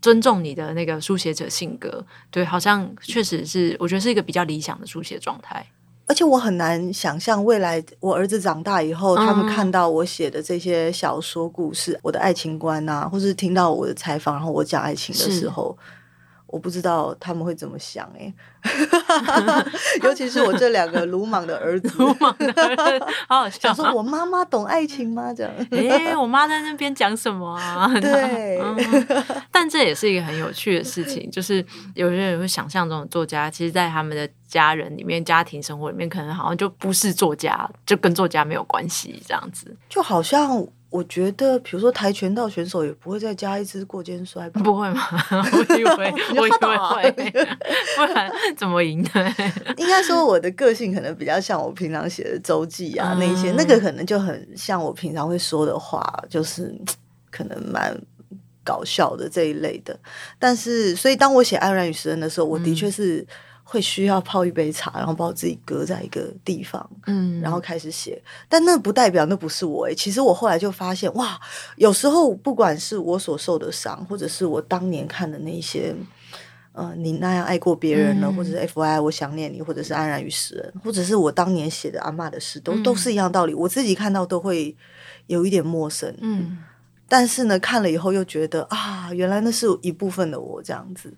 [0.00, 5.64] 尊重你的那个书写者性格，对，好像确实是，我觉得是一个比较理想的书写状态。
[6.06, 15.78] 而且我很难想象未来我儿子长大以后，嗯、他们看到我写的这些小说故事，我的爱情观啊，或是听到我的采访，然后我讲爱情的时候。
[16.52, 18.30] 我不知道他们会怎么想哎、
[18.62, 19.64] 欸，
[20.04, 23.72] 尤其是我这两个鲁莽的儿子，鲁莽的儿子，好好笑。
[23.72, 25.32] 说我妈妈懂爱情吗？
[25.32, 27.88] 这样，哎、欸，我妈在那边讲什么啊？
[27.98, 28.76] 对、嗯，
[29.50, 40.68] 但这也是一个很有趣的事情，就是有些人会想象中的作家，其实，在他们的家人里面、家庭生活里面，可能好像就不是作家，就跟作家没有关系，这样子，就好像。
[40.92, 44.60] 我觉得，比如说跆拳道选手也不会再加一支过肩摔吧？
[44.62, 45.02] 不会吗？
[45.32, 47.10] 我以为， 我以为会，
[47.96, 49.34] 不然怎么赢呢？
[49.78, 56.72] 应该说，我的个性可能比较像我平常写的周记啊，那些、嗯、那个可能就很像我平常会说的话，就是
[57.30, 57.98] 可能蛮
[58.62, 59.98] 搞笑的这一类的。
[60.38, 63.20] 但是，所以当我写《安然与食人》的时候，我的确是。
[63.20, 63.26] 嗯
[63.72, 68.22] 会需要泡一杯茶，然后把我自己搁在一个地方，嗯，然后开始写。
[68.46, 69.94] 但那不代表那不是我诶。
[69.94, 71.40] 其实我后来就发现，哇，
[71.76, 75.96] 有时候不管是我所受的伤，或者是我当年看的那些，
[76.72, 83.54] 呃，你那样爱过别人了，嗯、或者是 FYI 我想念你，或者是安然于世人，或者是我当年写的阿嬷的诗，都、嗯、都是一样道理。
[83.54, 84.76] 我自己看到都会
[85.28, 86.58] 有一点陌生，嗯，
[87.08, 91.10] 但是呢，看了以后又觉得啊，原来那是一部分的我这样子。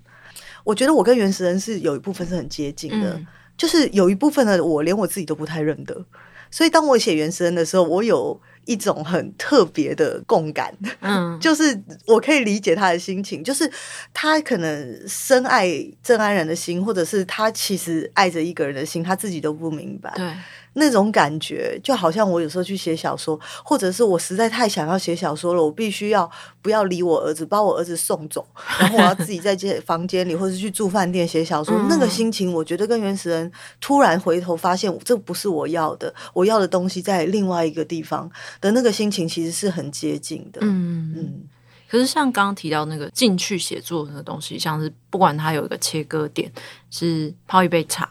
[0.64, 6.04] 我觉得我跟原始人是有一部分是很接近的，嗯、就是有一部分的我连我自己都不太认得，
[6.50, 13.70] 所以当我写原始人的时候，我有一种很特别的共感，嗯， 就是我可以理解他的心情，就是
[14.12, 15.68] 他可能深爱
[16.02, 20.32] 郑安然的心，或者是他其实爱着一个人的心，他自己都不明白，对。
[20.74, 26.30] 那种感觉就好像我有时候去写小说，或者是我实在太想要写小说了，我必须要
[26.62, 28.46] 不要理我儿子，把我儿子送走，
[28.78, 31.74] 然后我要自己在这 房间里，或者去住饭店写小说。
[31.88, 40.60] 那个心情，我觉得跟原始人突然回头发现这不是我要的，我要的东西在另外一个地方的那个心情，其实是很接近的。
[40.62, 41.42] 嗯嗯。
[41.86, 46.50] 可是像刚刚提到那个进去写作那个东西，像是不管它有一个切割点，
[46.90, 48.08] 是泡一杯茶，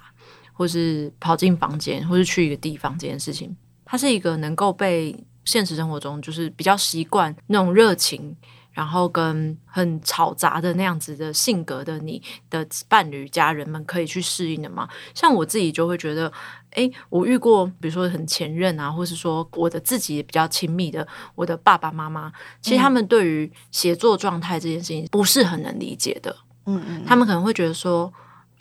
[0.54, 5.13] 或是跑进房间，或是去一个地方，这件事情，它是一个能够被
[5.44, 8.36] 现实生活中就是比较习惯那种热情。
[8.76, 14.89] 然后跟很吵杂的那样子的性格的你的伴侣家人们可以去适应的吗？
[15.13, 16.34] 像我自己就会觉得，
[16.72, 26.36] 诶，我遇过，比如说很前任啊，或是说我的自己比较亲密的我的爸爸妈妈，其实他们对于协作状态这件事情不是很能理解的。
[26.66, 28.12] 嗯嗯，他们可能会觉得说，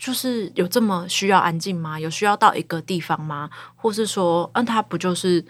[0.03, 2.01] 就是有这么需要安静吗？
[2.01, 3.49] 有需要到一个地方吗？
[3.77, 5.45] 或是说，嗯，它不就是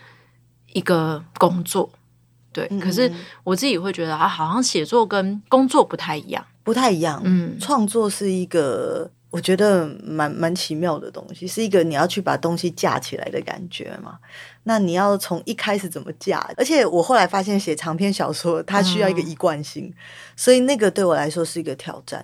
[0.74, 1.90] 一个工作？
[2.52, 3.10] 对，可是
[3.44, 7.22] 我自己会觉得啊，好像写作跟工作不太一样，不太一样。
[7.24, 14.18] 嗯，创作是一个我觉得蛮蛮奇妙的东西，是一个你要去把东西架起来的感觉嘛。
[14.64, 16.46] 那你要从一开始怎么架？
[16.58, 19.94] 而且我后来发现写长篇小说，它需要一个一贯性，嗯，
[20.36, 22.22] 所以那个对我来说是一个挑战。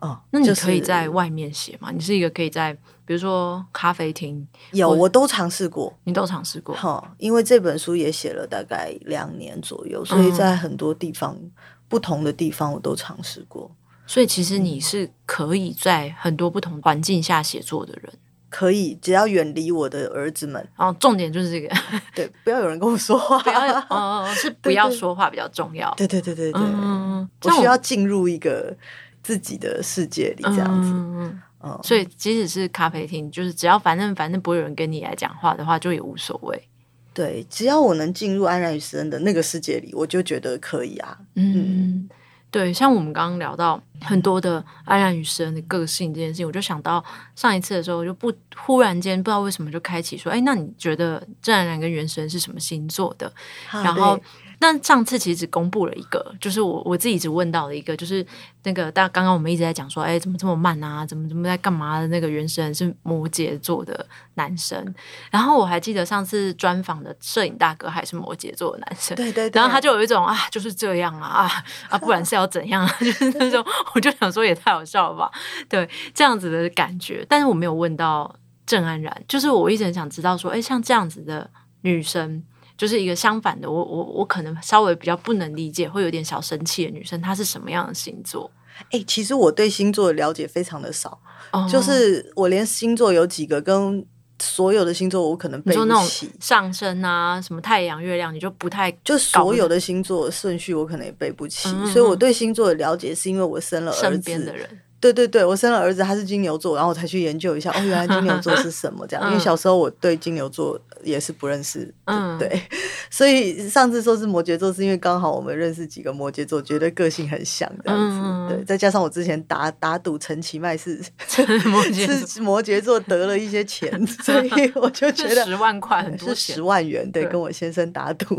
[0.00, 1.90] 哦，那你可以在外面写吗？
[1.92, 2.72] 你是一个可以在，
[3.04, 6.74] 比如说咖啡厅，有，我都尝试过，你都尝试过。
[6.74, 11.50] 哈，因为这本书也写了大概两年左右，所以在很多地方、嗯、
[11.86, 13.70] 不同的地方我都尝试过。
[14.06, 18.10] 所以其实你是可以在很多不同环境下写作的人，
[18.48, 20.66] 可以，只要远离我的儿子们。
[20.76, 21.68] 然后重点就是这个，
[22.14, 25.92] 对，不要有人跟我说话，不要，哦，是 不要说话比较重要。
[25.96, 28.74] 对对对对对，嗯，我需要进入一个。
[29.22, 36.68] 自己的世界里这样子，嗯，嗯，所以即使是咖啡厅，就是只要反正反正不会有人跟你来讲话的话，就也无所谓。
[37.12, 41.18] 对，只要我能进入安然与食恩的那个世界里，我就觉得可以啊。
[41.34, 42.08] 嗯，嗯
[42.50, 47.04] 对，像我们刚刚聊到很多的安然与食恩的个性这件事情，我就想到
[47.36, 53.30] 上一次的时候，就不忽然间不知道为什么就开启说，哎，那你觉得郑安然跟袁食恩是什么星座的？
[53.70, 54.18] 然后。
[54.62, 58.24] 那上次其实只公布了一个，就是我我自己只问到了一个，就是
[58.64, 61.04] 那个大刚刚我们一直在讲说，哎，怎么这么慢啊？
[61.06, 62.06] 怎么怎么在干嘛的？
[62.08, 64.94] 那个原神是摩羯座的男生，
[65.30, 72.84] 然后我还记得上次专访的摄影大哥还是摩羯座的男生，对对对，然后他就有一种 啊，就是这样啊啊啊，不然是要怎样？
[72.86, 75.30] 啊就是那种，我就想说也太好笑了吧，
[75.70, 77.24] 对，这样子的感觉。
[77.26, 82.44] 但是我没有问到郑安然，就是我一直很想知道说，哎，像这样子的女生。
[82.80, 88.50] 就是一个相反的，我我我可能稍微比较不能理解，会有点小生气的女生，她是什么样的星座？
[88.84, 91.70] 哎、欸，其实我对星座的了解非常的少，oh.
[91.70, 94.02] 就是我连星座有几个跟
[94.40, 104.66] 所有的星座我可能背不起，上升啊，什么太阳、月亮，你就不太就所有的星座顺序我可能也背不起，嗯、所以我对星座的了解是因为我生了儿子身边的人。
[105.00, 109.26] 对对对，我生了儿子，他是金牛座，然后我才去研究一下，哦，原来金牛座是 什么这样。
[109.32, 112.60] 因为小时候我对金牛座也是不认识，嗯，对，
[113.08, 118.20] 所以上次说是摩羯座，是因为刚好我们认识几个摩羯座，觉得个性很像这样子。
[118.22, 121.00] 嗯、对，再加上我之前打打赌陈其迈是
[121.64, 128.38] 摩是摩羯座得了一些钱，所以我就觉得十万块很多是十万元，对，跟我先生打赌，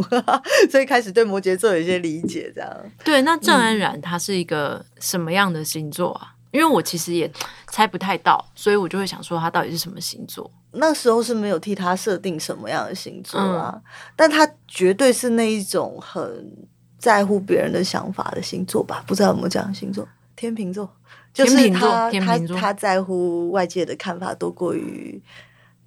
[0.70, 2.70] 所以开始对摩羯座有一些理解这样。
[3.04, 6.36] 对，那郑安然他是一个什么样的星座啊？
[6.52, 7.32] 因为我其实也
[7.68, 10.50] 猜不太到，所以我就会想说他到底是什么星座。
[10.74, 13.82] 那时候是没有替他设定什么样的星座啊，嗯、
[14.16, 16.50] 但他绝对是那一种很
[16.98, 19.04] 在乎别人的想法的星座吧？
[19.08, 20.08] 不知道有没有这样的星座？
[20.36, 20.90] 天秤座，
[21.34, 25.22] 就是他天秤座他他在乎外界的看法多过于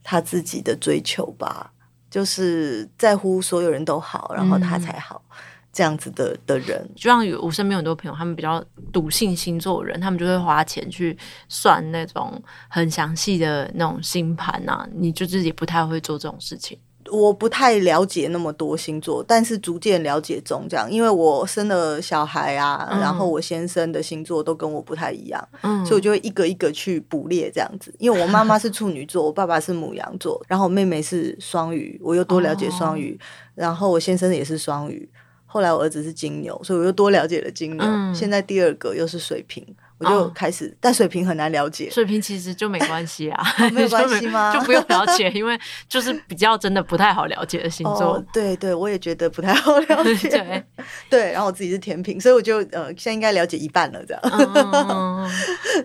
[0.02, 1.70] 他自己的追求吧？
[2.10, 5.22] 就是在乎所有人都好，然后他才好。
[5.28, 5.36] 嗯
[5.74, 14.88] 这样子的的人，就像有我身边很多朋友，他们比较笃信星座的人，他们就会花钱去算那种很详细的那种星盘啊。
[14.94, 16.78] 你就自己不太会做这种事情。
[17.12, 27.94] 我不太了解那么多星座，但是逐渐了解中这样，因为我生了小孩啊，嗯、然后我先生的星座都跟我不太一样，嗯，所以我就会一个一个去捕猎这样子。
[27.98, 33.20] 因为我妈妈是处女座，我爸爸是母羊座，然后我妹妹是双鱼，我又多了解双鱼，哦、
[33.54, 35.06] 然后我先生也是双鱼。
[35.54, 37.86] 后来我儿子是金牛，所以我又多了解了金牛。
[37.86, 39.64] 嗯、现在第二个又是水瓶，
[39.98, 41.88] 我就开始，哦、但水平很难了解。
[41.90, 44.52] 水平其实就没关系啊， 没有 关系吗？
[44.52, 48.14] 就不用了解，因为就是比较真的不太好了解的星座。
[48.14, 50.28] 哦、对对，我也觉得不太好了 解。
[50.28, 50.64] 对
[51.08, 55.30] 对，然后我自己是甜品，所以我就呃，现在应该了解一半了，这样。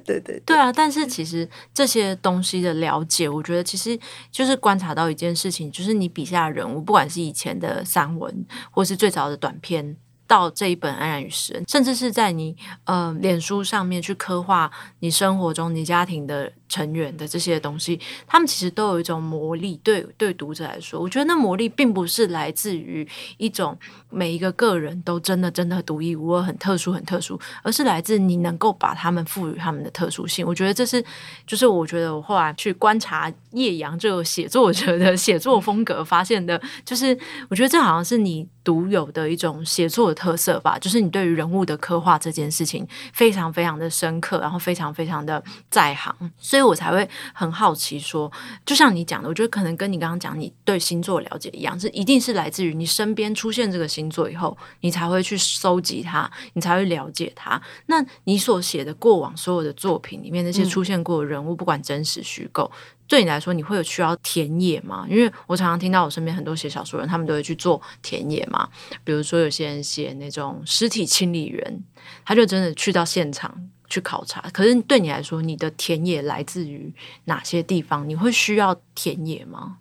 [0.06, 0.72] 对对对啊！
[0.74, 3.98] 但是其实这些东西的了解，我觉得其实
[4.32, 9.96] 就是观察到一件事情，就是你笔下的人物，不管是以前的散文，或是最早的短篇。
[10.30, 19.78] 到这一本《安然与诗人》，甚至是在你呃脸书上面去刻画你生活中、你家庭的成员的这些东西，他们其实都有一种魔力。
[19.84, 23.06] 对对，读者来说，我觉得那魔力并不是来自于
[23.38, 23.78] 一种
[24.10, 30.46] 每一个个人都真的真的独一无二、很特殊、很特殊，而是来自你能够把他们赋予他们的特殊性。
[30.46, 31.04] 我觉得这是，
[31.48, 37.18] 就是我觉得我后来去观察叶阳这个写作者的写作风格发现的，就是
[37.50, 40.78] 我觉得这好像是你独有的一种写作的特色吧。
[40.78, 48.32] 就是你对于人物的刻画这件事情非常非常的深刻，然后非常非常的在行，所以我才会很好奇说，
[48.66, 57.62] 就像你讲的，我觉得可能跟你刚刚讲你对星座了解一样，是一定是来自于你身边出现这个星座以后，你才会去收集它，你才会了解它。
[57.88, 62.72] 那你所写的过往所有的作品里面那些出现过的人物，嗯、不管真实虚构。
[63.08, 65.04] 对你来说，你会有需要田野吗？
[65.10, 68.70] 因为我常常听到我身边很多写小说人，他们都会去做田野嘛。
[69.04, 71.84] 比如说，有些人写那种尸体清理员，
[72.24, 74.42] 他就真的去到现场去考察。
[74.54, 76.94] 可是对你来说，你的田野来自于
[77.26, 78.08] 哪些地方？
[78.08, 79.78] 你会需要田野吗？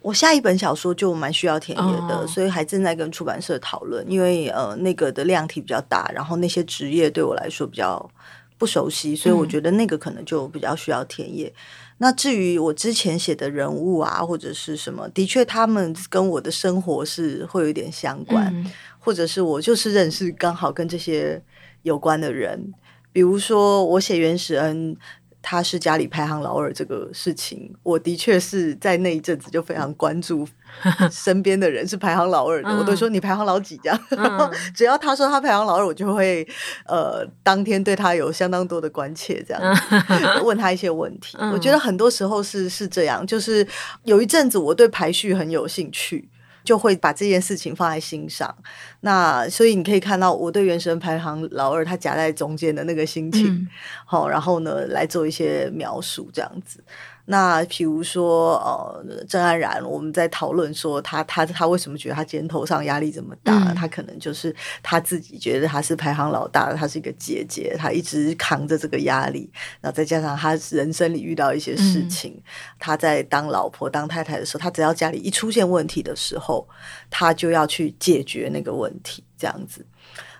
[0.00, 4.04] 我下一本小说就蛮需要田野的，哦、所以还正在跟出版社讨论。
[4.10, 8.10] 因为呃，那个的量体比较大，然后那些职业对我来说比较
[8.58, 11.48] 不熟悉，所以我觉得那个可能就比较需要田野。
[11.48, 11.52] 嗯
[11.98, 18.68] 那至于我之前写的人物啊，或者是什么，的确他们跟我的生活是会有一点相关，嗯、
[18.98, 21.40] 或者是我就是认识刚好跟这些
[21.82, 22.74] 有关的人，
[23.12, 24.96] 比如说我写原始恩。
[25.44, 30.46] 他是家里排行老二这个事情，我的确是在那一阵子就非常关注
[31.10, 34.00] 身边的人是排行老二的，我都说你排行老几这样。
[34.10, 36.46] 嗯、 只要他说他排行老二，我就会
[36.86, 39.60] 呃当天对他有相当多的关切，这样、
[39.90, 41.36] 嗯、 问他一些问题。
[41.40, 43.66] 嗯、我觉得很多时候是是这样，就是
[44.04, 46.28] 有一阵子我对排序很有兴趣。
[46.64, 48.54] 就会把这件事情放在心上，
[49.00, 53.68] 那所以你可以看到我对原神排行老二，他夹在中间的那个心情，
[54.04, 56.82] 好、嗯，然后呢来做一些描述，这样子。
[57.24, 63.70] 那比如说，呃，郑安然，我们在讨论说他他他为什么觉得他肩头上压力这么大？
[63.70, 69.50] 嗯、他可能就是他自己觉得他是排行老大，他是一个姐姐，他一直扛着这个压力。
[69.80, 72.42] 然后再加上他人生里遇到一些事情，嗯、
[72.78, 76.68] 他在当老婆当太太的时候，他只要家里一出现问题的时候，
[77.08, 79.86] 他就要去解决那个问题，这样子。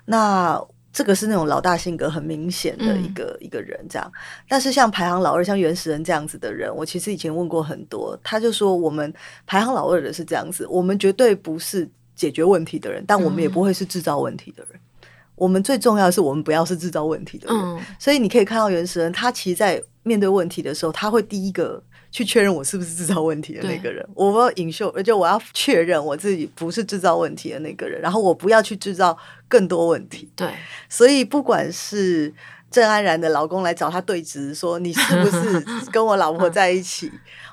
[0.04, 0.60] 那。
[0.92, 4.12] 这个是那种老大性格很明显的一个、嗯、一个人，这样。
[4.46, 9.12] 但是像排行老二，像原始人这样子的人，我其实以前问过很多，他就说我们
[9.46, 14.72] 排行老二的是这样子，我们绝对不是解决问题的人，但我们也不会是制造问题的人。
[14.74, 17.56] 嗯、我们最重要的是，我们不要是制造问题的人。
[17.58, 21.82] 嗯、所以你可以看到原始人，他其实在面对问题的时候，他会第一个。
[22.12, 29.16] 去确认我是不是制造问题的那个人，对我要隐秀，而且我要确认我自己不是制造问题的那个人，然后我不要去制造
[29.48, 30.30] 更多问题。
[30.36, 30.48] 对，
[30.88, 32.32] 所以不管是
[32.70, 37.10] 郑安然的老公来找他对质，说你是不是 跟我老婆在一起？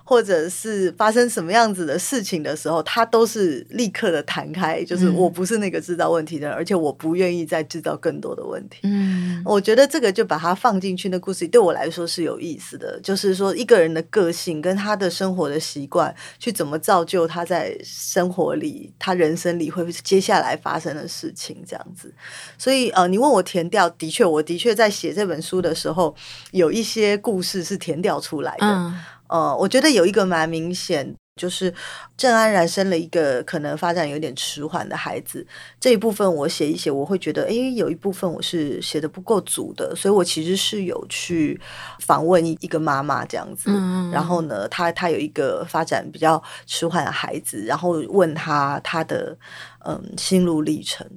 [0.10, 8.80] 或者是发生什么样子的事情的时候，他都是立刻的弹开，就是我不是那个制造问题的人，嗯、而且我不愿意再制造更多的问题。
[8.82, 22.12] 嗯，我觉得这个就把它放进去，那故事对我来说是有意思的，就是说一个人的个性跟他的生活的习惯，去怎么造就他在生活里、他人生里会接下来发生的事情，这样子。
[22.57, 26.16] 所以呃，你问我填掉，的确，我的确在写这本书的时候，
[26.49, 28.66] 有一些故事是填掉出来的。
[28.66, 28.97] 嗯
[29.30, 31.73] 呃，我觉得有一个蛮明显，就是
[32.17, 35.45] 郑安然生了一个可能发展有点迟缓的孩子。
[35.80, 41.61] 这一部分我写一写，我会觉得，诶，有一部分我是写的不够足的，所以我其实是有去
[41.99, 43.69] 访问一一个妈妈这样子。
[43.71, 49.38] 嗯，然后呢，她她有一个发展比较迟缓的孩子，然后问她她的
[49.86, 51.07] 嗯心路历程。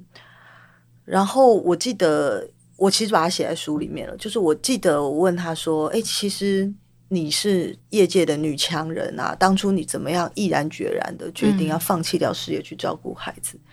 [1.03, 2.47] 然后我记得
[2.77, 6.71] 我其实把它写在书里面了，就是我记得我问他说，诶，其实。
[7.13, 9.35] 你是业界的女强人啊！
[9.37, 13.55] 当初你怎么样毅然决然的决定要放弃掉事业去照顾孩子？
[13.55, 13.69] 嗯、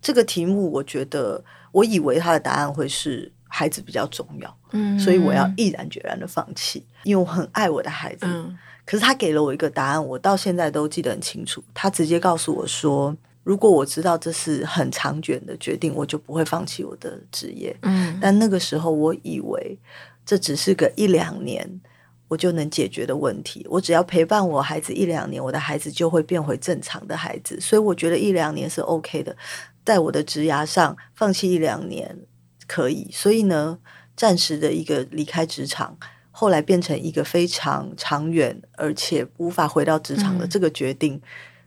[0.00, 8.24] 这个题目，我觉得我以为他的答案会是孩子比较重要，嗯，所以我要毅然决然的放弃，因为我很爱我的孩子。
[8.24, 11.62] 嗯、可是他给了我一个答案，我到现在都记得很清楚。
[11.74, 13.14] 他直接告诉我说
[13.44, 19.78] ：“如果我知道这是很长卷的决定，我就不会放弃我的职业。”嗯，但那个时候我以为
[20.24, 21.80] 这只是个一两年。
[22.28, 27.58] 我就能解决的问题，我只要陪伴我孩子一两年，我的孩子就会变回正常的孩子。
[27.58, 29.34] 所以我觉得一两年是 OK 的，
[29.82, 32.18] 在我的职涯上放弃一两年
[32.66, 33.08] 可以。
[33.10, 33.78] 所以呢，
[34.14, 35.96] 暂时的一个离开职场，
[36.30, 41.18] 后来变成一个非常长远而且无法回到职场的这个决定，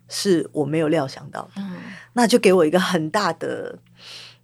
[0.08, 1.50] 是我没有料想到的。
[1.56, 1.74] 嗯，
[2.12, 3.76] 那就给我一个很大的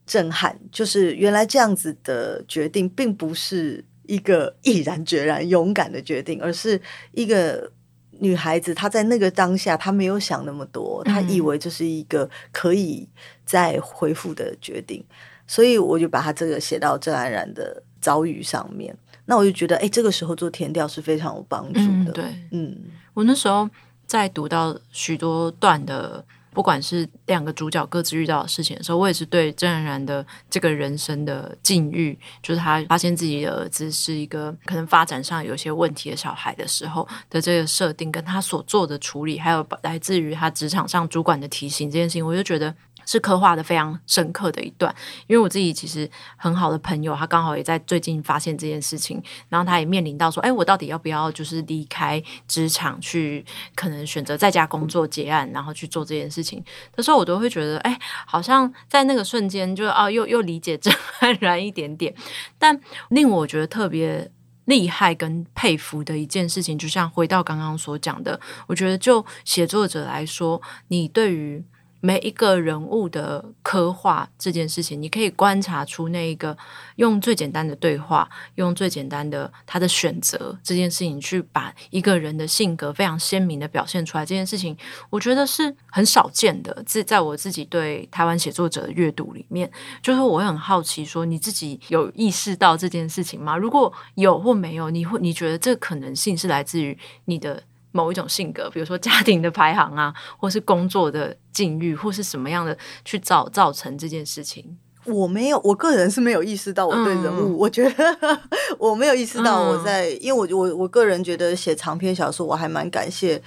[0.05, 3.85] 震撼，就是原来这样子的决定并不是。
[4.09, 6.81] 一个毅然决然、勇敢的决定，而是
[7.13, 7.71] 一个
[8.19, 13.07] 女孩子她在那个当下，她没有想那么多，她以为这是一个可以
[13.45, 15.15] 再恢复的决定，嗯、
[15.47, 18.97] 所以我就把她这个写到郑安然的遭遇上面。
[19.27, 21.85] 那我就觉得，哎，这个时候做填调是非常有帮助的。
[21.85, 22.77] 嗯、对，嗯，
[23.13, 23.69] 我那时候
[24.07, 26.25] 在读到许多段的。
[26.59, 42.75] 不管是两个主角各自遇到的事情的时候，我也是对郑然然的这个人生的境遇，就是他发现自己的儿子是一个可能发展上有些问题的小孩的时候的这个设定，跟他所做的处理，还有来自于他职场上主管的提醒这件事情，我就觉得。
[43.09, 44.95] 是刻画的非常深刻的一段，
[45.27, 53.43] 因为我自己其实很好的朋友，他刚好也在最近发现这件事情，然后他也面临到说，哎，我到底要不要就是离开职场去，
[53.75, 56.63] 可能选择在家工作结案，然后去做这件事情
[56.95, 62.15] 的时候，我都会觉得，哎，好像在那个瞬间就，啊，又又理解郑安然一点点，
[62.59, 62.79] 但
[63.09, 64.31] 令我觉得特别
[64.67, 71.65] 厉害跟佩服的一件事情，就像回到刚刚所讲的，我觉得就写作者来说，你对于。
[72.01, 76.57] 每一个人物的刻画这件事情，你可以观察出那一个
[76.97, 84.25] 用最简单的对话，用最简单的他的选择这件事情，去把一个人的性格非常鲜明的表现出来。
[84.25, 84.77] 这件事情，
[85.11, 86.83] 我觉得是很少见的。
[86.87, 89.71] 在在我自己对台湾写作者的阅读里面，
[90.01, 93.57] 就是我很好奇，说你自己有意识到这件事情吗？
[93.57, 97.63] 如果有或没有，你会你觉得这可能性是来自于你的？
[97.93, 104.79] 某一种性格，比如说家庭的排行啊， 或是工作的境遇，或是什么样的去造造成这件事情。
[105.05, 108.15] 我没有，我个人是没有意识到我对人物，嗯、我觉得
[108.79, 113.43] 我没有意识到我在，嗯、因为我我我个人觉得写长篇小说，我还蛮感谢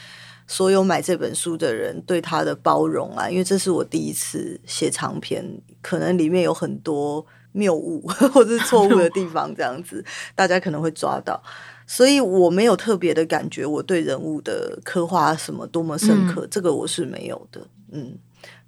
[0.48, 5.46] 所有买这本书的人对他的包容啊，因为这是我第一次写长篇，
[5.84, 8.02] 可能里面有很多谬误
[8.34, 11.44] 或者是错误的地方，这样子大家可能会抓到。
[11.92, 17.68] 所以我没有特别的感觉，我对人物的刻画什么多么深刻，嗯、这个我是没有的。
[17.92, 18.18] 嗯，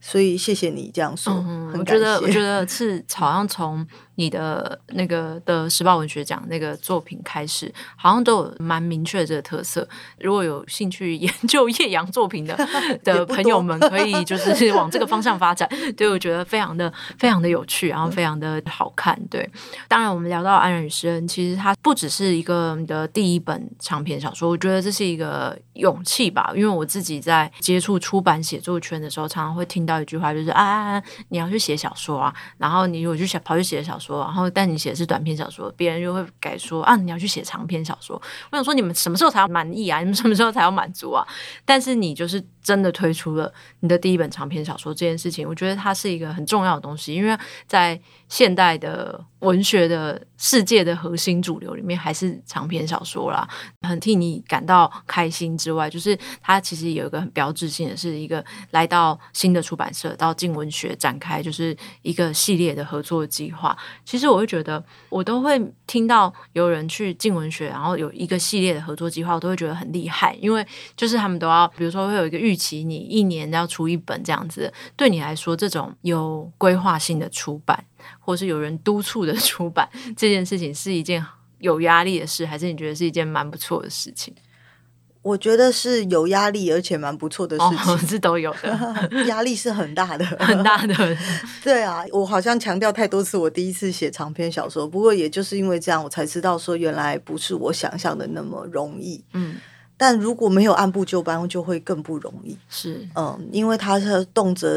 [0.01, 3.87] 所以谢谢你这样说，嗯、我觉得我觉得是好像从。
[4.15, 9.87] 你的那个的时报文学奖那个作品开始，好像都有蛮明确的这个特色。
[10.19, 12.55] 如果有兴趣研究叶阳作品的
[13.03, 15.67] 的朋友们，可以就是往这个方向发展。
[15.97, 19.19] 对，我觉得非常的非常的有趣，然后非常的好看。
[19.31, 19.49] 对，
[19.87, 26.51] 当然我们聊到《安然与诗恩》，其实它不只是一个你的第一本长篇小说，我觉得这是一个勇气吧。
[26.55, 34.02] 因为我自己在接触出版写作圈的时候，常常会听到一句话，就是啊，你要去写小说啊，然后你如果去写跑去写小说。
[34.03, 38.21] 说，然后但你写的是短篇小说，别人就会改说啊，你要去写长篇小说。
[38.51, 39.99] 我想说，你们什么时候才要满意啊？
[39.99, 41.25] 你们什么时候才要满足啊？
[41.63, 47.99] 但是你就是真的推出了你的第一本长篇小说这件事情，我觉得它是一个很重要的东西，因为在
[48.33, 53.47] 现代的文学的世界的核心主流里面，还是长篇小说啦。
[53.81, 63.77] 很替你感到开心之外，就是它其实有一个很标志性的是一个来到新的出版社，到镜文学展开就是一个系列的合作计划。
[64.03, 70.65] 其实我会觉得，我都会听到有人去镜文学，然后有一个系列的合作计划，我都会觉得很厉害，因为
[70.97, 74.73] 就是他们都要，比如说会有一个预期，你一年要出一本这样子。
[74.95, 77.85] 对你来说，这种有规划性的出版，
[78.19, 81.25] 或是有人督促的 出版，这件事情是一件
[81.59, 84.33] 有压力的事，还是你觉得是一件蛮不错的事情？
[85.21, 89.23] 我觉得是有压力，而且蛮不错的事情，哦、是都有的。
[89.27, 91.17] 压力是很大的， 很大的。
[91.63, 94.85] 对啊，我好像强调太多次，我第一次写长篇小说。
[94.85, 99.23] 不过也就是因为这样，我才知道说原来不是我想象的那么容易。
[99.31, 99.55] 嗯，
[100.03, 102.57] 但如果没有按部就班，就会更不容易。
[102.67, 104.67] 是，嗯，因为它是动辄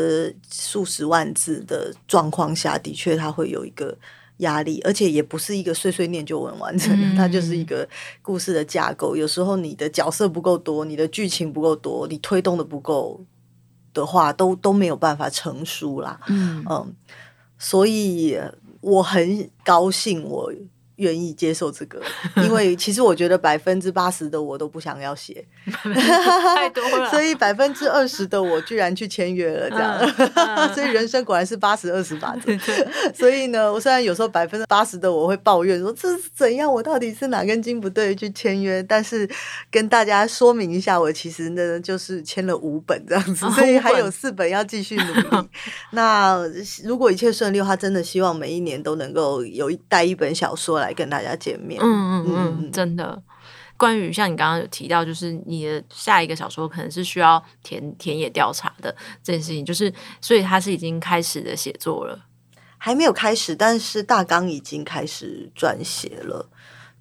[0.48, 3.96] 数十万字的状况下，的确它会有一个。
[4.40, 7.88] 压力，而且也不是一个碎碎念就能完成的，嗯、它就是一个
[8.20, 9.16] 故事的架构。
[9.16, 13.18] 有时候你的角色不够多，你的剧情不够多，你推动的不够
[13.94, 16.20] 的话，都都没有办法成熟啦。
[16.28, 16.94] 嗯嗯，
[17.56, 18.38] 所以
[18.82, 20.52] 我很高兴我。
[20.96, 22.00] 愿意接受这个，
[22.36, 25.46] 因为其实我觉得百分之八十的我都不想要写，
[25.82, 32.50] 太多了，所以百分之二十的我居然去签约了，这样，嗯、 所以人生果然是八十二十法则。
[33.14, 39.28] 所以呢，我虽然有时候百分之八十的我会抱怨说这是怎样，我到底是哪根筋不对去签约，但是
[39.70, 45.48] 跟大家说明一下，我其实呢就是签了五本这样子，所以还有四本要继续努力。
[45.90, 46.40] 那
[46.84, 50.85] 如果一切顺利的话，真的希望每一年都能够有一带一本小说来。
[50.86, 53.22] 来跟大家见面，嗯嗯嗯，真的。
[53.76, 62.18] 关于像你刚刚有提到，就是你的下一个小说可能是需要田田野调查的这件事情，就是所以他是已经开始的写作了，
[62.78, 66.48] 还没有开始，但是大纲已经开始撰写了。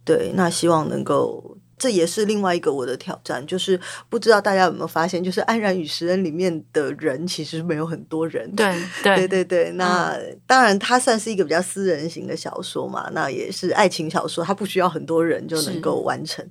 [0.03, 1.54] 对，那希望能够。
[1.77, 8.49] 这也是另外一个我的挑战，就是不知道大家有没有发现，就是《安然与食人》里面的人其实没有很多人。
[8.55, 8.73] 对
[9.03, 9.71] 对对对对。
[9.71, 16.45] 那、嗯、当然，它算是一个比较私人型的小说嘛，那也是爱情小说，它不需要很多人就能够完成。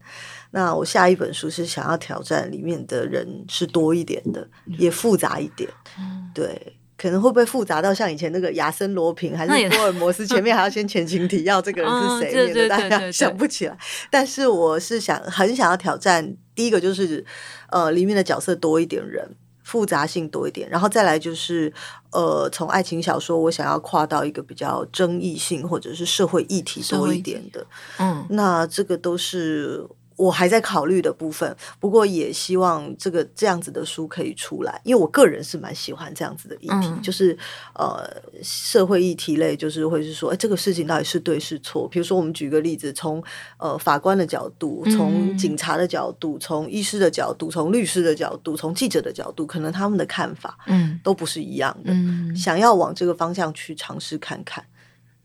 [0.50, 4.46] 那我下一本书是想要挑战里面的人是多一点的，
[4.78, 5.68] 也复杂一点。
[5.98, 6.76] 嗯、对。
[6.96, 13.76] 可能会不会复杂到像以前那个亚森罗平 还是福尔摩斯， 前面还要先前情提要，这个人是谁，免得大家想不起来。
[14.10, 17.24] 但是我是想很想要挑战，第一个就是
[17.70, 21.72] 呃里面的角色多一点人，复杂性多一点，然后再来就是
[22.12, 27.66] 呃从爱情小说我想要跨到一个比较争议性或者是社会议题多一点的，
[27.98, 29.84] 嗯，那这个都是。
[30.16, 37.36] 我还在考虑的部分，不过也希望这个这样子的书可以出来，因为我个人是蛮喜欢这样子的议题，嗯、就是
[37.74, 38.08] 呃
[38.42, 41.88] 社会议题类，就是会是说，哎，这个事情到底是对是错？
[41.88, 43.22] 比如说，我们举个例子，从
[43.58, 51.92] 呃法官的角度，从警察的角度，从医师的角度，从律师的角度，从记者的角度，可能他们的看法嗯都不是一样的。
[51.92, 54.64] 嗯、想要往这个方向去尝试看看。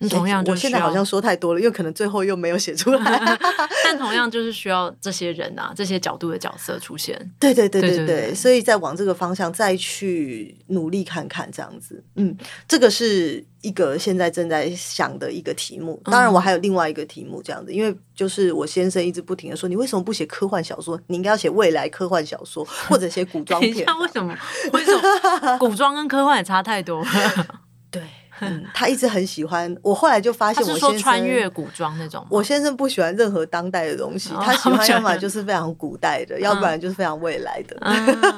[0.08, 3.38] 同样，我现在好像说太多了，又可能最后又没有写出来。
[3.84, 7.18] 但同样就是需要这些人啊，这些角度的角色出现。
[7.40, 12.02] 对对对对对，对对对，所以再往这个方向再去努力看看，这样子。
[12.16, 12.38] 嗯，
[12.68, 16.00] 这个是一个现在正在想的一个题目。
[16.06, 21.00] 当然，我还有另外一个题目，这样子，因为就是我先生一直不停的说，你为什么不写科幻小说？
[21.08, 23.86] 你应该要写未来科幻小说，或者写古装片。
[24.00, 24.38] 为什么？
[24.72, 25.58] 为什么？
[25.58, 27.04] 古装跟科幻也差太多。
[27.92, 28.02] 对。
[28.42, 29.76] 嗯，他一直很喜欢。
[29.82, 32.26] 我后来就发现，我先生穿越古装那种。
[32.30, 37.78] 我先生不喜欢任何当代的东西，他喜欢要么就是非常古代的，要不然就是非常未来的。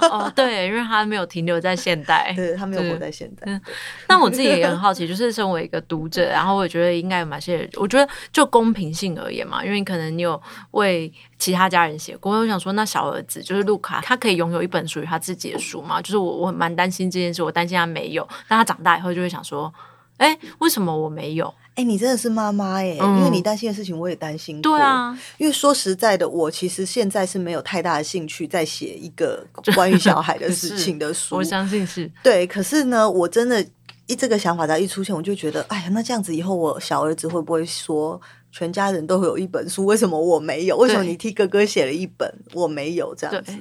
[0.10, 3.62] 哦，对，因为他没有停留在现代， 对，他没有活在现代。
[4.08, 10.42] 那我自己也很好奇，就是身为一个读者，然后我也觉得应该有哪些人，我觉得就公平性而言嘛，因为可能你有
[10.72, 16.02] 为其他家人写过，我想说，那小儿子就是路卡，他可以拥有一本属于他自己的书嘛？
[16.02, 19.74] 就是我我蛮担心这件事，我担心他没有，但他长大以后就会想说。
[20.22, 21.52] 哎，为什么我没有？
[21.74, 23.00] 哎，你真的是妈妈耶！
[23.02, 24.78] 嗯、因为你担心的事情，我也担心过。
[24.78, 29.44] 对啊，因为说实在的，我其实现在是没有太大的兴趣在写一个
[29.74, 31.38] 关于小孩的事情的书。
[31.38, 32.12] 我相信是。
[32.22, 33.66] 对，可是呢，我真的，
[34.06, 40.78] 一这个想法才一出现，我就觉得，哎呀，那这样子以后，我小儿子会不会说，全家人都会有一本书，为什么我没有？
[40.78, 43.16] 为什么你替哥哥写了一本，我没有？
[43.16, 43.54] 这样子。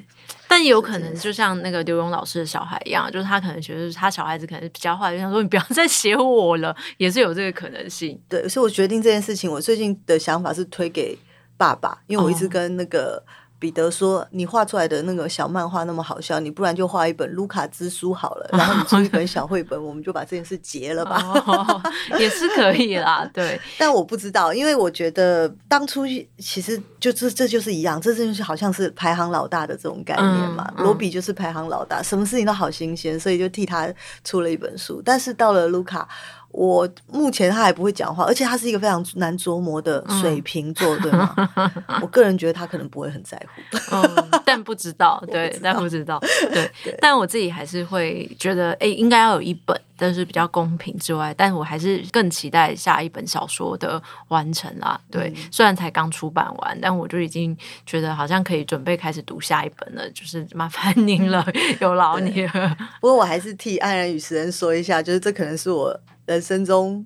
[0.50, 8.20] 但也有可能，就像那个刘勇老师的小孩一样，就是他可能觉得他小孩子可能是比较坏，就想说你不要 再写我了，也是有这个可能性。
[8.28, 11.16] 对，所以我决定这件事情，我最近的想法是推给
[11.56, 13.22] 爸爸，因为我一直跟那个。
[13.24, 21.82] 哦彼得说：“你画出来的那个小漫画那么好笑，你不然就画一本卢卡之书好了，然后你出一本小绘本，我们就把这件事结了吧，哦、
[22.18, 23.30] 也是可以啦。
[23.34, 26.06] 对，但我不知道，因为我觉得当初
[26.38, 30.72] 其实就这这就是一样，这就是好像是排行老大的这种概念嘛。
[30.78, 33.86] 罗比就是排行老大，什么事情都好新鲜，所以就替他
[34.24, 35.02] 出了一本书。
[35.04, 36.08] 但是到了卢卡。”
[36.52, 41.34] 我目前他还不会讲话，而且他是一个非常难琢磨的水瓶座，嗯、对吗？
[42.02, 46.18] 我个人觉得他可能不会很在乎，嗯、但不知道， 对，但不知道，
[46.52, 46.96] 对，对。
[47.00, 55.00] 但我自己还是会觉得，哎，应该要有一本，但是比较公平之外，但我还是更期待下一本小说的完成啦。
[55.10, 61.46] 对，嗯、虽然才刚出版完，但我就已经觉得好像可以准备开始读下一本了，就是麻烦您了，
[61.80, 62.76] 有劳你了。
[63.00, 66.00] 不过我还是替《安然与时人》说一下，就是这可能是我。
[66.26, 67.04] 人生中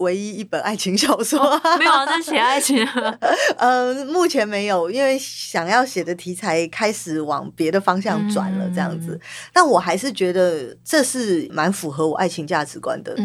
[0.00, 2.86] 唯一一本爱情小说，哦、没有在写爱情。
[3.56, 9.12] 呃，目前没有，因为想要写的题材开始往别的方向转了，这样子。
[9.12, 9.20] 嗯、
[9.52, 13.16] 但我还是觉得这是蛮符合我爱情价值观的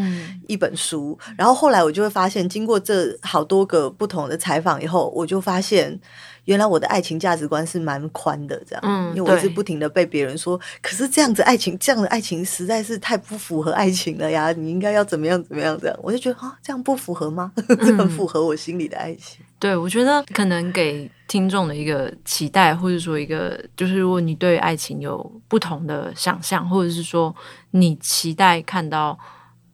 [0.48, 1.18] 一本书。
[1.28, 6.00] 嗯、然后后来我就会发现，经过这好多个不同的采访以后，我就发现。
[6.46, 14.52] 原来我的爱情价值观是蛮宽的，这样，嗯，因为我一直不停的被别人说，可是这样子爱情，这样的爱情实在是太不符合爱情了呀！
[14.54, 17.52] 你应该要怎么样怎么样这样，我就觉得啊，这样不符合吗？
[17.68, 19.44] 这很符合我心里的爱情。
[19.60, 27.36] 对，我觉得可能给听众的一个期待，或者说一个，就是如果你对爱情有不同的想象，或者是说
[27.72, 29.18] 你期待看到。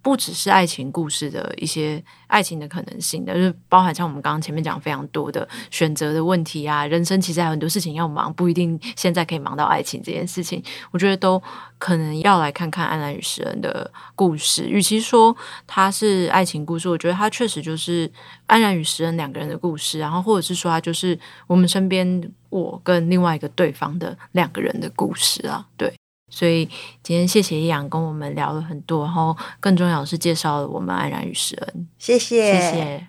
[0.01, 10.63] 不只是爱情故事的一些爱情的可能性的，就是包含像我们刚刚前面讲非常多的选择的问题啊，人生其实还有很多事情要忙，不一定现在可以忙到爱情这件事情。
[10.89, 11.41] 我觉得都
[11.77, 14.67] 可能要来看看安然与食人的故事。
[14.67, 15.35] 与其说
[15.67, 18.11] 它是爱情故事，我觉得它确实就是
[18.47, 25.93] 安然与食人两个人的故事，然后或者是说它就是我们身边我跟另外一个对方的两个人的故事啊，对。
[26.31, 26.65] 所以
[27.03, 33.07] 今天谢谢易阳跟我们聊了很多，然后更重要的是介绍了我们安然与食恩，谢谢，谢谢。